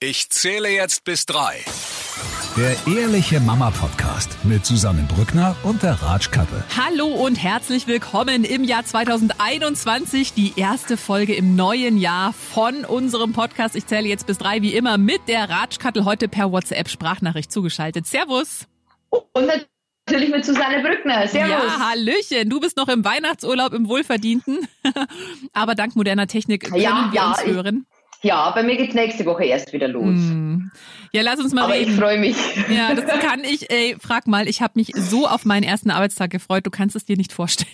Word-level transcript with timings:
Ich 0.00 0.30
zähle 0.30 0.68
jetzt 0.70 1.02
bis 1.02 1.26
drei. 1.26 1.56
Der 2.56 2.76
Ehrliche 2.96 3.40
Mama 3.40 3.72
Podcast 3.72 4.30
mit 4.44 4.64
Susanne 4.64 5.02
Brückner 5.12 5.56
und 5.64 5.82
der 5.82 5.94
Ratschkattel. 6.00 6.62
Hallo 6.76 7.06
und 7.08 7.34
herzlich 7.34 7.88
willkommen 7.88 8.44
im 8.44 8.62
Jahr 8.62 8.84
2021. 8.84 10.34
Die 10.34 10.52
erste 10.56 10.96
Folge 10.96 11.34
im 11.34 11.56
neuen 11.56 11.98
Jahr 11.98 12.32
von 12.32 12.84
unserem 12.84 13.32
Podcast. 13.32 13.74
Ich 13.74 13.86
zähle 13.86 14.06
jetzt 14.06 14.28
bis 14.28 14.38
drei, 14.38 14.62
wie 14.62 14.72
immer, 14.74 14.98
mit 14.98 15.20
der 15.26 15.50
Ratschkattel 15.50 16.04
heute 16.04 16.28
per 16.28 16.52
WhatsApp-Sprachnachricht 16.52 17.50
zugeschaltet. 17.50 18.06
Servus. 18.06 18.66
Und 19.10 19.46
natürlich 20.06 20.30
mit 20.30 20.44
Susanne 20.44 20.80
Brückner. 20.80 21.26
Servus. 21.26 21.50
Ja, 21.50 21.88
Hallöchen. 21.90 22.48
Du 22.48 22.60
bist 22.60 22.76
noch 22.76 22.86
im 22.88 23.04
Weihnachtsurlaub 23.04 23.72
im 23.72 23.88
Wohlverdienten. 23.88 24.68
Aber 25.52 25.74
dank 25.74 25.96
moderner 25.96 26.28
Technik 26.28 26.64
können 26.70 26.80
Ja, 26.82 27.08
wir 27.10 27.16
ja, 27.16 27.30
uns 27.30 27.40
ich- 27.42 27.48
hören. 27.52 27.86
Ja, 28.22 28.50
bei 28.50 28.62
mir 28.62 28.76
geht's 28.76 28.94
nächste 28.94 29.24
Woche 29.26 29.44
erst 29.44 29.72
wieder 29.72 29.86
los. 29.88 30.04
Hm. 30.14 30.70
Ja, 31.12 31.22
lass 31.22 31.38
uns 31.40 31.54
mal 31.54 31.62
Aber 31.64 31.76
ich 31.76 31.86
reden. 31.86 31.98
freue 31.98 32.18
mich. 32.18 32.36
Ja, 32.68 32.94
das 32.94 33.04
kann 33.20 33.44
ich. 33.44 33.70
Ey, 33.70 33.96
frag 34.00 34.26
mal, 34.26 34.48
ich 34.48 34.60
habe 34.60 34.72
mich 34.76 34.92
so 34.94 35.26
auf 35.28 35.44
meinen 35.44 35.62
ersten 35.62 35.90
Arbeitstag 35.90 36.30
gefreut. 36.30 36.66
Du 36.66 36.70
kannst 36.70 36.96
es 36.96 37.04
dir 37.04 37.16
nicht 37.16 37.32
vorstellen. 37.32 37.68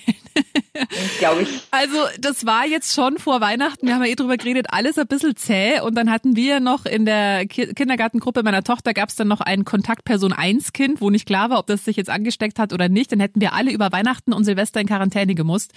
Glaube 1.19 1.43
ich. 1.43 1.49
Also, 1.71 1.97
das 2.19 2.47
war 2.47 2.67
jetzt 2.67 2.95
schon 2.95 3.19
vor 3.19 3.41
Weihnachten. 3.41 3.87
Wir 3.87 3.95
haben 3.95 4.05
ja 4.05 4.11
eh 4.11 4.15
drüber 4.15 4.37
geredet, 4.37 4.67
alles 4.71 4.99
ein 4.99 5.07
bisschen 5.07 5.37
zäh. 5.37 5.81
Und 5.81 5.95
dann 5.95 6.11
hatten 6.11 6.37
wir 6.37 6.61
noch 6.61 6.85
in 6.87 7.05
der 7.05 7.47
Ki 7.47 7.73
Kindergartengruppe 7.75 8.43
meiner 8.43 8.65
Tochter 8.65 8.93
gab 8.95 9.09
es 9.09 9.17
dann 9.17 9.29
noch 9.29 9.41
ein 9.41 9.65
Kontaktperson 9.65 10.33
1 10.33 10.73
Kind, 10.73 11.01
wo 11.01 11.11
nicht 11.11 11.27
klar 11.27 11.51
war, 11.51 11.59
ob 11.59 11.67
das 11.67 11.85
sich 11.85 11.97
jetzt 11.97 12.11
angesteckt 12.11 12.59
hat 12.59 12.73
oder 12.73 12.89
nicht. 12.89 13.13
Dann 13.13 13.21
hätten 13.21 13.41
wir 13.41 13.53
alle 13.53 13.73
über 13.73 13.93
Weihnachten 13.93 14.33
und 14.33 14.45
Silvester 14.45 14.81
in 14.81 14.87
Quarantäne 14.87 15.35
gemusst. 15.35 15.73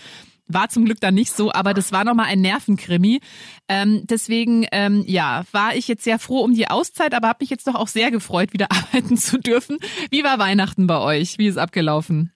War 0.47 0.69
zum 0.69 0.85
Glück 0.85 1.01
dann 1.01 1.13
nicht 1.13 1.33
so, 1.33 1.51
aber 1.51 1.73
das 1.73 1.91
war 1.91 2.05
nochmal 2.05 2.27
ein 2.27 2.39
Nervenkrimi. 2.39 3.19
Ähm, 3.67 4.03
deswegen, 4.05 4.65
ähm, 4.71 5.03
ja, 5.05 5.43
war 5.51 5.75
ich 5.75 5.89
jetzt 5.89 6.05
sehr 6.05 6.19
froh 6.19 6.39
um 6.39 6.53
die 6.53 6.69
Auszeit, 6.69 7.13
aber 7.13 7.27
habe 7.27 7.39
mich 7.41 7.49
jetzt 7.49 7.67
doch 7.67 7.75
auch 7.75 7.89
sehr 7.89 8.11
gefreut, 8.11 8.53
wieder 8.53 8.67
arbeiten 8.71 9.17
zu 9.17 9.37
dürfen. 9.37 9.77
Wie 10.09 10.23
war 10.23 10.39
Weihnachten 10.39 10.87
bei 10.87 10.99
euch? 10.99 11.37
Wie 11.37 11.47
ist 11.47 11.57
abgelaufen? 11.57 12.31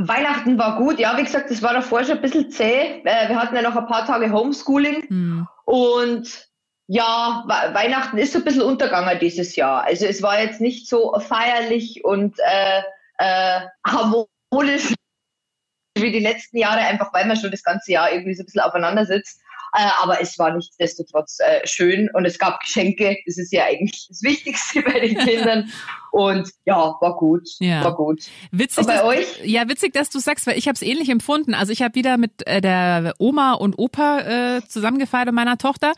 Weihnachten 0.00 0.58
war 0.58 0.76
gut. 0.78 0.98
Ja, 1.00 1.16
wie 1.18 1.24
gesagt, 1.24 1.50
das 1.50 1.60
war 1.62 1.74
davor 1.74 2.04
schon 2.04 2.16
ein 2.16 2.22
bisschen 2.22 2.50
zäh. 2.50 3.02
Äh, 3.04 3.28
Wir 3.28 3.36
hatten 3.40 3.56
ja 3.56 3.62
noch 3.62 3.74
ein 3.76 3.86
paar 3.86 4.06
Tage 4.06 4.32
Homeschooling. 4.32 5.02
Hm. 5.08 5.48
Und 5.64 6.48
ja, 6.86 7.44
We- 7.46 7.74
Weihnachten 7.74 8.16
ist 8.16 8.32
so 8.32 8.38
ein 8.38 8.44
bisschen 8.44 8.62
untergegangen 8.62 9.18
dieses 9.18 9.56
Jahr. 9.56 9.82
Also 9.84 10.06
es 10.06 10.22
war 10.22 10.40
jetzt 10.40 10.60
nicht 10.60 10.88
so 10.88 11.18
feierlich 11.18 12.04
und 12.04 12.38
äh, 12.38 12.82
äh, 13.18 13.60
harmonisch 13.86 14.94
wie 15.98 16.12
die 16.12 16.20
letzten 16.20 16.58
Jahre, 16.58 16.78
einfach 16.78 17.12
weil 17.12 17.26
man 17.26 17.36
schon 17.36 17.50
das 17.50 17.64
ganze 17.64 17.90
Jahr 17.92 18.12
irgendwie 18.12 18.34
so 18.34 18.42
ein 18.42 18.46
bisschen 18.46 18.62
aufeinander 18.62 19.04
sitzt. 19.04 19.40
Äh, 19.74 19.88
aber 20.00 20.20
es 20.20 20.38
war 20.38 20.54
nichtsdestotrotz 20.54 21.38
äh, 21.40 21.66
schön 21.66 22.08
und 22.14 22.24
es 22.24 22.38
gab 22.38 22.60
Geschenke. 22.60 23.16
Das 23.26 23.38
ist 23.38 23.52
ja 23.52 23.64
eigentlich 23.64 24.06
das 24.08 24.22
Wichtigste 24.22 24.82
bei 24.86 25.00
den 25.00 25.16
Kindern. 25.18 25.70
Und 26.10 26.50
ja, 26.64 26.94
war 27.00 27.16
gut. 27.16 27.48
Ja. 27.60 27.84
War 27.84 27.94
gut. 27.94 28.24
Witzig, 28.50 28.78
Und 28.78 28.86
bei 28.86 28.94
dass, 28.94 29.04
euch? 29.04 29.26
Ja, 29.44 29.68
witzig, 29.68 29.92
dass 29.92 30.10
du 30.10 30.18
sagst, 30.18 30.46
weil 30.46 30.58
ich 30.58 30.66
habe 30.66 30.74
es 30.74 30.82
ähnlich 30.82 31.08
empfunden. 31.10 31.54
Also 31.54 31.72
ich 31.72 31.82
habe 31.82 31.94
wieder 31.94 32.16
mit 32.16 32.46
äh, 32.46 32.60
der 32.60 33.14
Oma 33.18 33.52
und 33.52 33.78
Opa 33.78 34.56
äh, 34.56 34.62
zusammengefeiert 34.66 35.28
und 35.28 35.34
meiner 35.34 35.58
Tochter. 35.58 35.92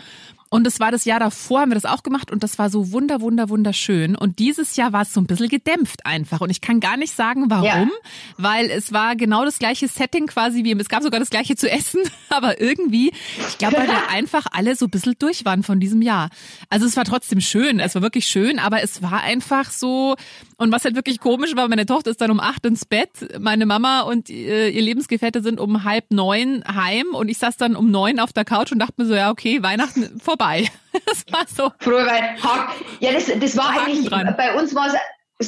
Und 0.53 0.67
es 0.67 0.81
war 0.81 0.91
das 0.91 1.05
Jahr 1.05 1.21
davor, 1.21 1.61
haben 1.61 1.71
wir 1.71 1.77
das 1.77 1.85
auch 1.85 2.03
gemacht 2.03 2.33
und 2.33 2.43
das 2.43 2.59
war 2.59 2.71
so 2.71 2.91
wunder, 2.91 3.21
wunder, 3.21 3.49
wunderschön. 3.49 4.17
Und 4.17 4.41
dieses 4.41 4.75
Jahr 4.75 4.93
war 4.93 5.03
es 5.03 5.15
so 5.15 5.21
ein 5.21 5.27
bisschen 5.27 5.49
gedämpft 5.49 6.05
einfach. 6.05 6.41
Und 6.41 6.51
ich 6.51 6.61
kann 6.61 6.81
gar 6.81 6.97
nicht 6.97 7.15
sagen, 7.15 7.45
warum, 7.49 7.65
Ja. 7.67 7.89
weil 8.37 8.69
es 8.69 8.93
war 8.93 9.15
genau 9.15 9.45
das 9.45 9.61
gleiche 9.61 9.87
Setting 9.87 10.27
quasi 10.27 10.65
wie, 10.65 10.73
es 10.73 10.89
gab 10.89 11.05
sogar 11.05 11.21
das 11.21 11.31
gleiche 11.31 11.55
zu 11.55 11.71
essen, 11.71 12.01
aber 12.31 12.61
irgendwie, 12.61 13.13
ich 13.49 13.59
glaube, 13.59 13.77
weil 13.77 13.87
wir 13.87 14.09
einfach 14.11 14.47
alle 14.51 14.75
so 14.75 14.87
ein 14.87 14.91
bisschen 14.91 15.15
durch 15.21 15.45
waren 15.45 15.63
von 15.63 15.79
diesem 15.79 16.03
Jahr. 16.03 16.31
Also 16.69 16.85
es 16.85 16.97
war 16.97 17.05
trotzdem 17.05 17.41
schön, 17.41 17.79
es 17.79 17.95
war 17.95 18.03
wirklich 18.03 18.27
schön, 18.27 18.59
aber 18.59 18.83
es 18.83 19.03
war 19.03 19.23
einfach 19.23 19.71
so, 19.71 20.17
und 20.57 20.73
was 20.73 20.85
halt 20.85 20.97
wirklich 20.97 21.21
komisch 21.21 21.55
war, 21.55 21.69
meine 21.69 21.87
Tochter 21.87 22.11
ist 22.11 22.21
dann 22.21 22.33
um 22.33 22.41
acht 22.41 22.67
ins 22.67 22.85
Bett, 22.85 23.11
meine 23.39 23.67
Mama 23.67 24.01
und 24.01 24.29
äh, 24.29 24.69
ihr 24.71 24.83
Lebensgefährte 24.83 25.43
sind 25.43 25.61
um 25.61 25.85
halb 25.85 26.11
neun 26.11 26.65
heim 26.67 27.07
und 27.13 27.29
ich 27.29 27.39
saß 27.39 27.57
dann 27.57 27.77
um 27.77 27.93
neun 27.93 28.19
auf 28.19 28.33
der 28.33 28.45
Couch 28.45 28.73
und 28.73 28.81
dachte 28.81 28.95
mir 28.97 29.07
so, 29.07 29.15
ja 29.15 29.31
okay, 29.31 29.63
Weihnachten 29.63 30.19
vorbei. 30.19 30.40
Das 31.07 31.25
war 31.31 31.47
so. 31.47 31.73
Frohe 31.79 32.05
Weihnachten. 32.07 32.85
Ja, 33.01 33.13
das, 33.13 33.27
das 33.27 33.57
war 33.57 33.73
Haken 33.73 33.87
eigentlich, 33.93 34.09
dran. 34.09 34.35
bei 34.37 34.55
uns 34.59 34.75
war 34.75 34.89
es 34.89 34.95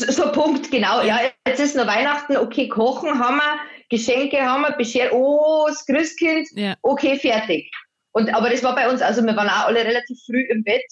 so, 0.07 0.11
so 0.11 0.33
Punkt, 0.33 0.71
genau. 0.71 1.03
Ja, 1.03 1.19
jetzt 1.47 1.61
ist 1.61 1.77
noch 1.77 1.87
Weihnachten, 1.87 2.37
okay, 2.37 2.69
kochen 2.69 3.19
haben 3.19 3.37
wir, 3.37 3.59
Geschenke 3.91 4.41
haben 4.41 4.63
wir, 4.63 4.73
beschert, 4.73 5.13
oh, 5.13 5.67
das 5.69 5.85
Christkind, 5.85 6.49
Ja. 6.53 6.75
okay, 6.83 7.19
fertig. 7.19 7.71
Und, 8.13 8.35
aber 8.35 8.51
das 8.51 8.63
war 8.63 8.75
bei 8.75 8.89
uns, 8.91 9.03
also 9.03 9.23
wir 9.25 9.35
waren 9.37 9.49
auch 9.49 9.67
alle 9.67 9.85
relativ 9.85 10.19
früh 10.27 10.43
im 10.51 10.63
Bett 10.65 10.85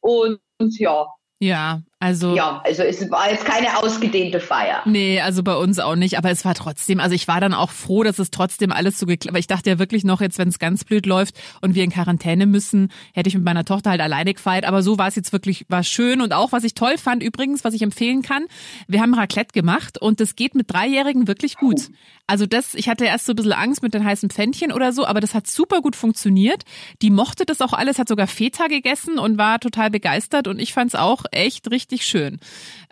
und, 0.00 0.38
und 0.58 0.78
ja, 0.78 1.06
Ja, 1.40 1.80
also. 2.02 2.34
ja, 2.34 2.60
also 2.64 2.82
es 2.82 3.08
war 3.12 3.30
jetzt 3.30 3.44
keine 3.44 3.78
ausgedehnte 3.78 4.40
Feier. 4.40 4.82
Nee, 4.86 5.20
also 5.20 5.44
bei 5.44 5.54
uns 5.54 5.78
auch 5.78 5.94
nicht, 5.94 6.18
aber 6.18 6.32
es 6.32 6.44
war 6.44 6.54
trotzdem, 6.54 6.98
also 6.98 7.14
ich 7.14 7.28
war 7.28 7.40
dann 7.40 7.54
auch 7.54 7.70
froh, 7.70 8.02
dass 8.02 8.18
es 8.18 8.32
trotzdem 8.32 8.72
alles 8.72 8.98
so 8.98 9.06
geklappt, 9.06 9.34
weil 9.34 9.40
ich 9.40 9.46
dachte 9.46 9.70
ja 9.70 9.78
wirklich 9.78 10.02
noch 10.02 10.20
jetzt, 10.20 10.36
wenn 10.36 10.48
es 10.48 10.58
ganz 10.58 10.82
blöd 10.82 11.06
läuft 11.06 11.36
und 11.60 11.76
wir 11.76 11.84
in 11.84 11.90
Quarantäne 11.90 12.46
müssen, 12.46 12.90
hätte 13.14 13.28
ich 13.28 13.36
mit 13.36 13.44
meiner 13.44 13.64
Tochter 13.64 13.90
halt 13.90 14.00
alleine 14.00 14.34
gefeiert, 14.34 14.64
aber 14.64 14.82
so 14.82 14.98
war 14.98 15.06
es 15.06 15.14
jetzt 15.14 15.32
wirklich, 15.32 15.64
war 15.68 15.84
schön 15.84 16.20
und 16.20 16.32
auch, 16.32 16.50
was 16.50 16.64
ich 16.64 16.74
toll 16.74 16.98
fand 16.98 17.22
übrigens, 17.22 17.62
was 17.62 17.72
ich 17.72 17.82
empfehlen 17.82 18.22
kann, 18.22 18.46
wir 18.88 19.00
haben 19.00 19.14
Raclette 19.14 19.52
gemacht 19.52 19.98
und 19.98 20.18
das 20.18 20.34
geht 20.34 20.56
mit 20.56 20.72
Dreijährigen 20.72 21.28
wirklich 21.28 21.56
gut. 21.56 21.82
Also 22.26 22.46
das, 22.46 22.74
ich 22.74 22.88
hatte 22.88 23.04
erst 23.04 23.26
so 23.26 23.32
ein 23.32 23.36
bisschen 23.36 23.52
Angst 23.52 23.82
mit 23.82 23.94
den 23.94 24.04
heißen 24.04 24.30
Pfännchen 24.30 24.72
oder 24.72 24.92
so, 24.92 25.04
aber 25.06 25.20
das 25.20 25.34
hat 25.34 25.46
super 25.46 25.82
gut 25.82 25.94
funktioniert. 25.94 26.64
Die 27.00 27.10
mochte 27.10 27.44
das 27.44 27.60
auch 27.60 27.74
alles, 27.74 27.98
hat 27.98 28.08
sogar 28.08 28.26
Feta 28.26 28.66
gegessen 28.68 29.18
und 29.18 29.38
war 29.38 29.60
total 29.60 29.90
begeistert 29.90 30.48
und 30.48 30.58
ich 30.58 30.72
fand 30.72 30.94
es 30.94 30.98
auch 30.98 31.24
echt 31.30 31.70
richtig 31.70 31.91
schön. 32.00 32.40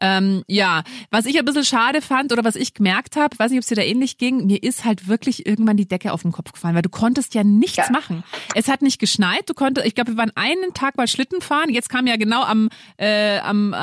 Ähm, 0.03 0.45
ja, 0.47 0.83
was 1.11 1.27
ich 1.27 1.39
ein 1.39 1.45
bisschen 1.45 1.65
schade 1.65 2.01
fand 2.01 2.33
oder 2.33 2.43
was 2.45 2.57
ich 2.57 2.73
gemerkt 2.73 3.17
habe, 3.17 3.39
weiß 3.39 3.51
nicht, 3.51 3.59
ob 3.59 3.63
es 3.63 3.67
dir 3.69 3.75
da 3.75 3.83
ähnlich 3.83 4.17
ging, 4.17 4.47
mir 4.47 4.63
ist 4.63 4.85
halt 4.87 5.09
wirklich 5.09 5.45
irgendwann 5.47 5.77
die 5.77 5.87
Decke 5.87 6.13
auf 6.13 6.23
den 6.23 6.33
Kopf 6.33 6.53
gefallen, 6.53 6.75
weil 6.75 6.81
du 6.83 6.89
konntest 6.89 7.35
ja 7.35 7.45
nichts 7.45 7.77
Ja. 7.77 7.91
machen. 7.91 8.25
Es 8.55 8.69
hat 8.69 8.81
nicht 8.81 8.99
geschneit, 8.99 9.43
du 9.47 9.53
konntest, 9.55 9.87
ich 9.87 9.95
glaube, 9.95 10.13
wir 10.13 10.17
waren 10.17 10.33
einen 10.37 10.73
Tag 10.75 10.97
mal 10.97 11.07
Schlitten 11.07 11.41
fahren, 11.43 11.69
jetzt 11.71 11.91
kam 11.91 12.07
ja 12.07 12.17
genau 12.17 12.43
am, 12.43 12.71
äh, 12.97 13.39
am 13.41 13.75
äh, 13.75 13.77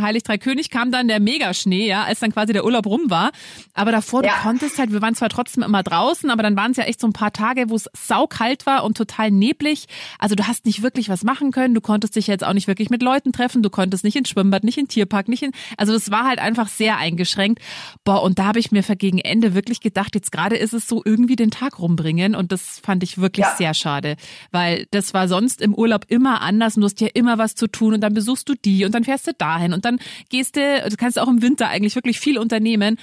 Heilig 0.00 0.22
Drei 0.22 0.38
König 0.38 0.70
kam 0.70 0.90
dann 0.90 1.06
der 1.08 1.20
Megaschnee, 1.20 1.86
ja, 1.86 2.04
als 2.04 2.20
dann 2.20 2.32
quasi 2.32 2.52
der 2.54 2.64
Urlaub 2.64 2.86
rum 2.86 3.10
war. 3.10 3.30
Aber 3.74 3.92
davor, 3.92 4.24
Ja. 4.24 4.32
du 4.36 4.42
konntest 4.42 4.78
halt, 4.78 4.90
wir 4.92 5.02
waren 5.02 5.14
zwar 5.14 5.28
trotzdem 5.28 5.62
immer 5.62 5.82
draußen, 5.82 6.30
aber 6.30 6.42
dann 6.42 6.56
waren 6.56 6.70
es 6.70 6.78
ja 6.78 6.84
echt 6.84 7.00
so 7.00 7.06
ein 7.06 7.12
paar 7.12 7.32
Tage, 7.32 7.68
wo 7.68 7.76
es 7.76 7.90
saukalt 7.94 8.64
war 8.66 8.84
und 8.84 8.96
total 8.96 9.30
neblig. 9.30 9.86
Also 10.18 10.34
du 10.34 10.46
hast 10.46 10.64
nicht 10.64 10.82
wirklich 10.82 11.08
was 11.10 11.24
machen 11.24 11.50
können, 11.52 11.74
du 11.74 11.80
konntest 11.82 12.16
dich 12.16 12.26
jetzt 12.26 12.42
auch 12.42 12.54
nicht 12.54 12.68
wirklich 12.68 12.88
mit 12.90 13.02
Leuten 13.02 13.32
treffen, 13.32 13.62
du 13.62 13.68
konntest 13.70 14.02
nicht 14.02 14.16
ins 14.26 14.30
Schwimmbad, 14.30 14.64
nicht 14.64 14.76
in 14.78 14.84
den 14.84 14.88
Tierpark, 14.88 15.28
nicht 15.28 15.42
in, 15.42 15.52
also 15.76 15.94
es 15.94 16.10
war 16.10 16.24
halt 16.24 16.38
einfach 16.38 16.68
sehr 16.68 16.98
eingeschränkt. 16.98 17.60
Boah, 18.04 18.22
und 18.22 18.38
da 18.38 18.44
habe 18.46 18.58
ich 18.58 18.72
mir 18.72 18.82
für 18.82 18.96
gegen 18.96 19.18
Ende 19.18 19.54
wirklich 19.54 19.80
gedacht, 19.80 20.14
jetzt 20.14 20.32
gerade 20.32 20.56
ist 20.56 20.72
es 20.74 20.86
so 20.88 21.02
irgendwie 21.04 21.36
den 21.36 21.50
Tag 21.50 21.78
rumbringen 21.78 22.34
und 22.34 22.52
das 22.52 22.80
fand 22.82 23.02
ich 23.02 23.18
wirklich 23.18 23.46
Ja. 23.46 23.54
sehr 23.56 23.74
schade, 23.74 24.16
weil 24.50 24.86
das 24.90 25.14
war 25.14 25.28
sonst 25.28 25.60
im 25.60 25.74
Urlaub 25.74 26.04
immer 26.08 26.40
anders 26.42 26.76
und 26.76 26.80
du 26.82 26.86
hast 26.86 27.00
ja 27.00 27.08
immer 27.14 27.38
was 27.38 27.54
zu 27.54 27.66
tun 27.68 27.94
und 27.94 28.00
dann 28.00 28.14
besuchst 28.14 28.48
du 28.48 28.54
die 28.54 28.84
und 28.84 28.94
dann 28.94 29.04
fährst 29.04 29.26
du 29.26 29.32
dahin 29.32 29.72
und 29.72 29.84
dann 29.84 29.98
gehst 30.28 30.56
du, 30.56 30.60
du 30.88 30.96
kannst 30.96 31.18
auch 31.18 31.28
im 31.28 31.42
Winter 31.42 31.68
eigentlich 31.68 31.94
wirklich 31.94 32.18
viel 32.20 32.38
unternehmen. 32.38 32.98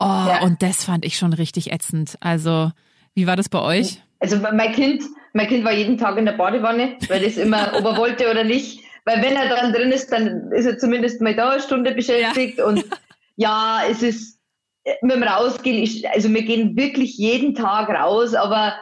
Oh, 0.00 0.04
Ja. 0.04 0.42
und 0.42 0.62
das 0.62 0.84
fand 0.84 1.04
ich 1.04 1.16
schon 1.18 1.32
richtig 1.32 1.72
ätzend. 1.72 2.16
Also, 2.20 2.70
wie 3.14 3.26
war 3.26 3.34
das 3.36 3.48
bei 3.48 3.60
euch? 3.60 4.00
Also 4.20 4.36
mein 4.38 4.72
Kind, 4.72 5.02
mein 5.32 5.46
Kind 5.48 5.64
war 5.64 5.72
jeden 5.72 5.98
Tag 5.98 6.16
in 6.18 6.24
der 6.24 6.32
Badewanne, 6.32 6.96
weil 7.08 7.22
das 7.24 7.36
immer, 7.36 7.72
ob 7.74 7.84
er 7.84 7.96
wollte 7.96 8.30
oder 8.30 8.44
nicht. 8.44 8.80
Weil 9.08 9.22
wenn 9.22 9.36
er 9.36 9.48
dann 9.48 9.72
drin 9.72 9.90
ist, 9.90 10.12
dann 10.12 10.52
ist 10.52 10.66
er 10.66 10.76
zumindest 10.76 11.22
mal 11.22 11.34
da 11.34 11.48
eine 11.48 11.62
Stunde 11.62 11.92
beschäftigt. 11.92 12.60
Und 12.60 12.84
ja, 13.36 13.80
es 13.90 14.02
ist 14.02 14.38
mit 15.00 15.16
dem 15.16 15.22
Rausgehen, 15.22 15.82
ich, 15.82 16.06
also 16.10 16.28
wir 16.28 16.42
gehen 16.42 16.76
wirklich 16.76 17.16
jeden 17.16 17.54
Tag 17.54 17.88
raus, 17.88 18.34
aber 18.34 18.74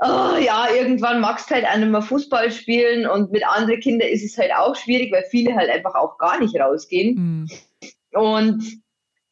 oh, 0.00 0.36
ja, 0.38 0.66
irgendwann 0.74 1.22
magst 1.22 1.50
du 1.50 1.54
halt 1.54 1.64
auch 1.64 1.78
nicht 1.78 1.88
mehr 1.88 2.02
Fußball 2.02 2.50
spielen 2.50 3.06
und 3.08 3.32
mit 3.32 3.46
anderen 3.46 3.80
Kindern 3.80 4.10
ist 4.10 4.22
es 4.22 4.36
halt 4.36 4.52
auch 4.54 4.76
schwierig, 4.76 5.10
weil 5.12 5.24
viele 5.30 5.54
halt 5.54 5.70
einfach 5.70 5.94
auch 5.94 6.18
gar 6.18 6.38
nicht 6.38 6.54
rausgehen. 6.54 7.16
Hm. 7.16 7.48
Und 8.12 8.82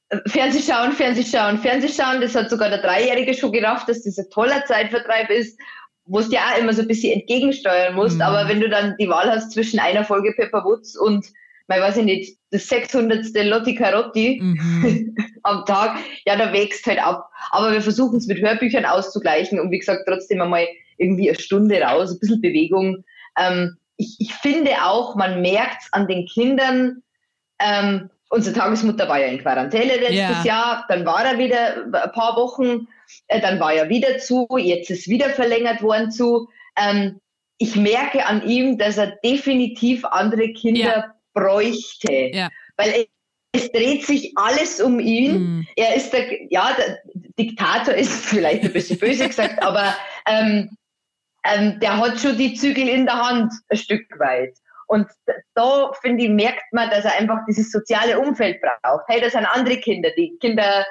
äh, 0.08 0.18
Fernsehschauen, 0.30 0.92
Fernsehschauen, 0.92 1.58
Fernsehschauen, 1.58 2.22
das 2.22 2.34
hat 2.34 2.48
sogar 2.48 2.70
der 2.70 2.80
Dreijährige 2.80 3.34
schon 3.34 3.52
gerafft, 3.52 3.90
dass 3.90 4.02
das 4.02 4.18
ein 4.18 4.30
toller 4.30 4.64
Zeitvertreib 4.64 5.28
ist, 5.28 5.58
wo 6.06 6.20
du 6.20 6.30
ja 6.30 6.40
auch 6.52 6.58
immer 6.58 6.72
so 6.72 6.82
ein 6.82 6.88
bisschen 6.88 7.20
entgegensteuern 7.20 7.94
musst. 7.94 8.16
Mhm. 8.16 8.22
Aber 8.22 8.48
wenn 8.48 8.60
du 8.60 8.68
dann 8.68 8.96
die 8.98 9.08
Wahl 9.08 9.30
hast 9.30 9.52
zwischen 9.52 9.78
einer 9.80 10.04
Folge 10.04 10.32
Pepper 10.36 10.64
Woods 10.64 10.96
und, 10.96 11.26
mal 11.68 11.80
weiß 11.80 11.98
ich 11.98 12.04
nicht, 12.04 12.38
das 12.50 12.68
600. 12.68 13.26
Lotti 13.44 13.74
Carotti 13.74 14.40
Mhm. 14.42 15.14
am 15.42 15.64
Tag, 15.64 15.98
ja, 16.26 16.36
da 16.36 16.52
wächst 16.52 16.86
halt 16.86 17.04
ab. 17.04 17.30
Aber 17.50 17.72
wir 17.72 17.80
versuchen 17.80 18.18
es 18.18 18.26
mit 18.26 18.40
Hörbüchern 18.40 18.84
auszugleichen 18.84 19.60
und 19.60 19.70
wie 19.70 19.78
gesagt, 19.78 20.02
trotzdem 20.06 20.40
einmal 20.40 20.66
irgendwie 20.98 21.28
eine 21.28 21.38
Stunde 21.38 21.80
raus, 21.80 22.12
ein 22.12 22.18
bisschen 22.18 22.40
Bewegung. 22.40 23.04
Ähm, 23.38 23.76
ich, 23.96 24.16
ich 24.18 24.32
finde 24.34 24.72
auch, 24.82 25.14
man 25.14 25.42
merkt 25.42 25.84
an 25.92 26.06
den 26.08 26.26
Kindern, 26.26 27.02
ähm, 27.58 28.10
unsere 28.28 28.56
Tagesmutter 28.56 29.08
war 29.08 29.20
ja 29.20 29.26
in 29.28 29.38
Quarantäne 29.38 29.96
letztes 29.96 30.16
Ja. 30.16 30.44
Jahr, 30.44 30.84
dann 30.88 31.06
war 31.06 31.24
er 31.24 31.38
wieder 31.38 31.84
ein 31.84 32.12
paar 32.12 32.36
Wochen, 32.36 32.88
äh, 33.28 33.40
dann 33.40 33.60
war 33.60 33.72
er 33.72 33.88
wieder 33.88 34.18
zu, 34.18 34.46
jetzt 34.56 34.90
ist 34.90 35.08
wieder 35.08 35.30
verlängert 35.30 35.82
worden 35.82 36.10
zu. 36.10 36.48
Ähm, 36.76 37.20
ich 37.58 37.76
merke 37.76 38.26
an 38.26 38.46
ihm, 38.46 38.78
dass 38.78 38.98
er 38.98 39.16
definitiv 39.24 40.04
andere 40.04 40.52
Kinder 40.52 40.80
ja. 40.80 41.14
bräuchte. 41.32 42.12
Ja. 42.32 42.50
Weil 42.76 43.06
es 43.52 43.72
dreht 43.72 44.04
sich 44.04 44.32
alles 44.36 44.80
um 44.80 45.00
ihn. 45.00 45.38
Mhm. 45.38 45.66
Er 45.76 45.94
ist 45.94 46.12
der, 46.12 46.26
ja, 46.50 46.76
der 46.76 46.98
Diktator 47.38 47.94
ist 47.94 48.26
vielleicht 48.26 48.64
ein 48.64 48.72
bisschen 48.72 48.98
böse 48.98 49.26
gesagt, 49.28 49.62
aber 49.62 49.94
ähm, 50.26 50.76
ähm, 51.44 51.78
der 51.80 51.96
hat 51.96 52.20
schon 52.20 52.36
die 52.36 52.54
Zügel 52.54 52.88
in 52.88 53.06
der 53.06 53.16
Hand, 53.16 53.52
ein 53.68 53.76
Stück 53.76 54.06
weit. 54.18 54.56
Und 54.88 55.08
da, 55.54 55.92
finde 56.00 56.24
ich, 56.24 56.30
merkt 56.30 56.72
man, 56.72 56.90
dass 56.90 57.04
er 57.04 57.18
einfach 57.18 57.38
dieses 57.48 57.72
soziale 57.72 58.18
Umfeld 58.18 58.60
braucht. 58.60 59.04
Hey, 59.08 59.20
das 59.20 59.32
sind 59.32 59.46
andere 59.46 59.78
Kinder. 59.78 60.10
Die 60.16 60.36
Kinder 60.40 60.86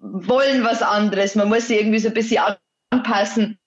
wollen 0.00 0.64
was 0.64 0.82
anderes. 0.82 1.34
Man 1.34 1.48
muss 1.48 1.68
sie 1.68 1.76
irgendwie 1.76 1.98
so 1.98 2.08
ein 2.08 2.14
bisschen 2.14 2.42
anpassen 2.90 3.58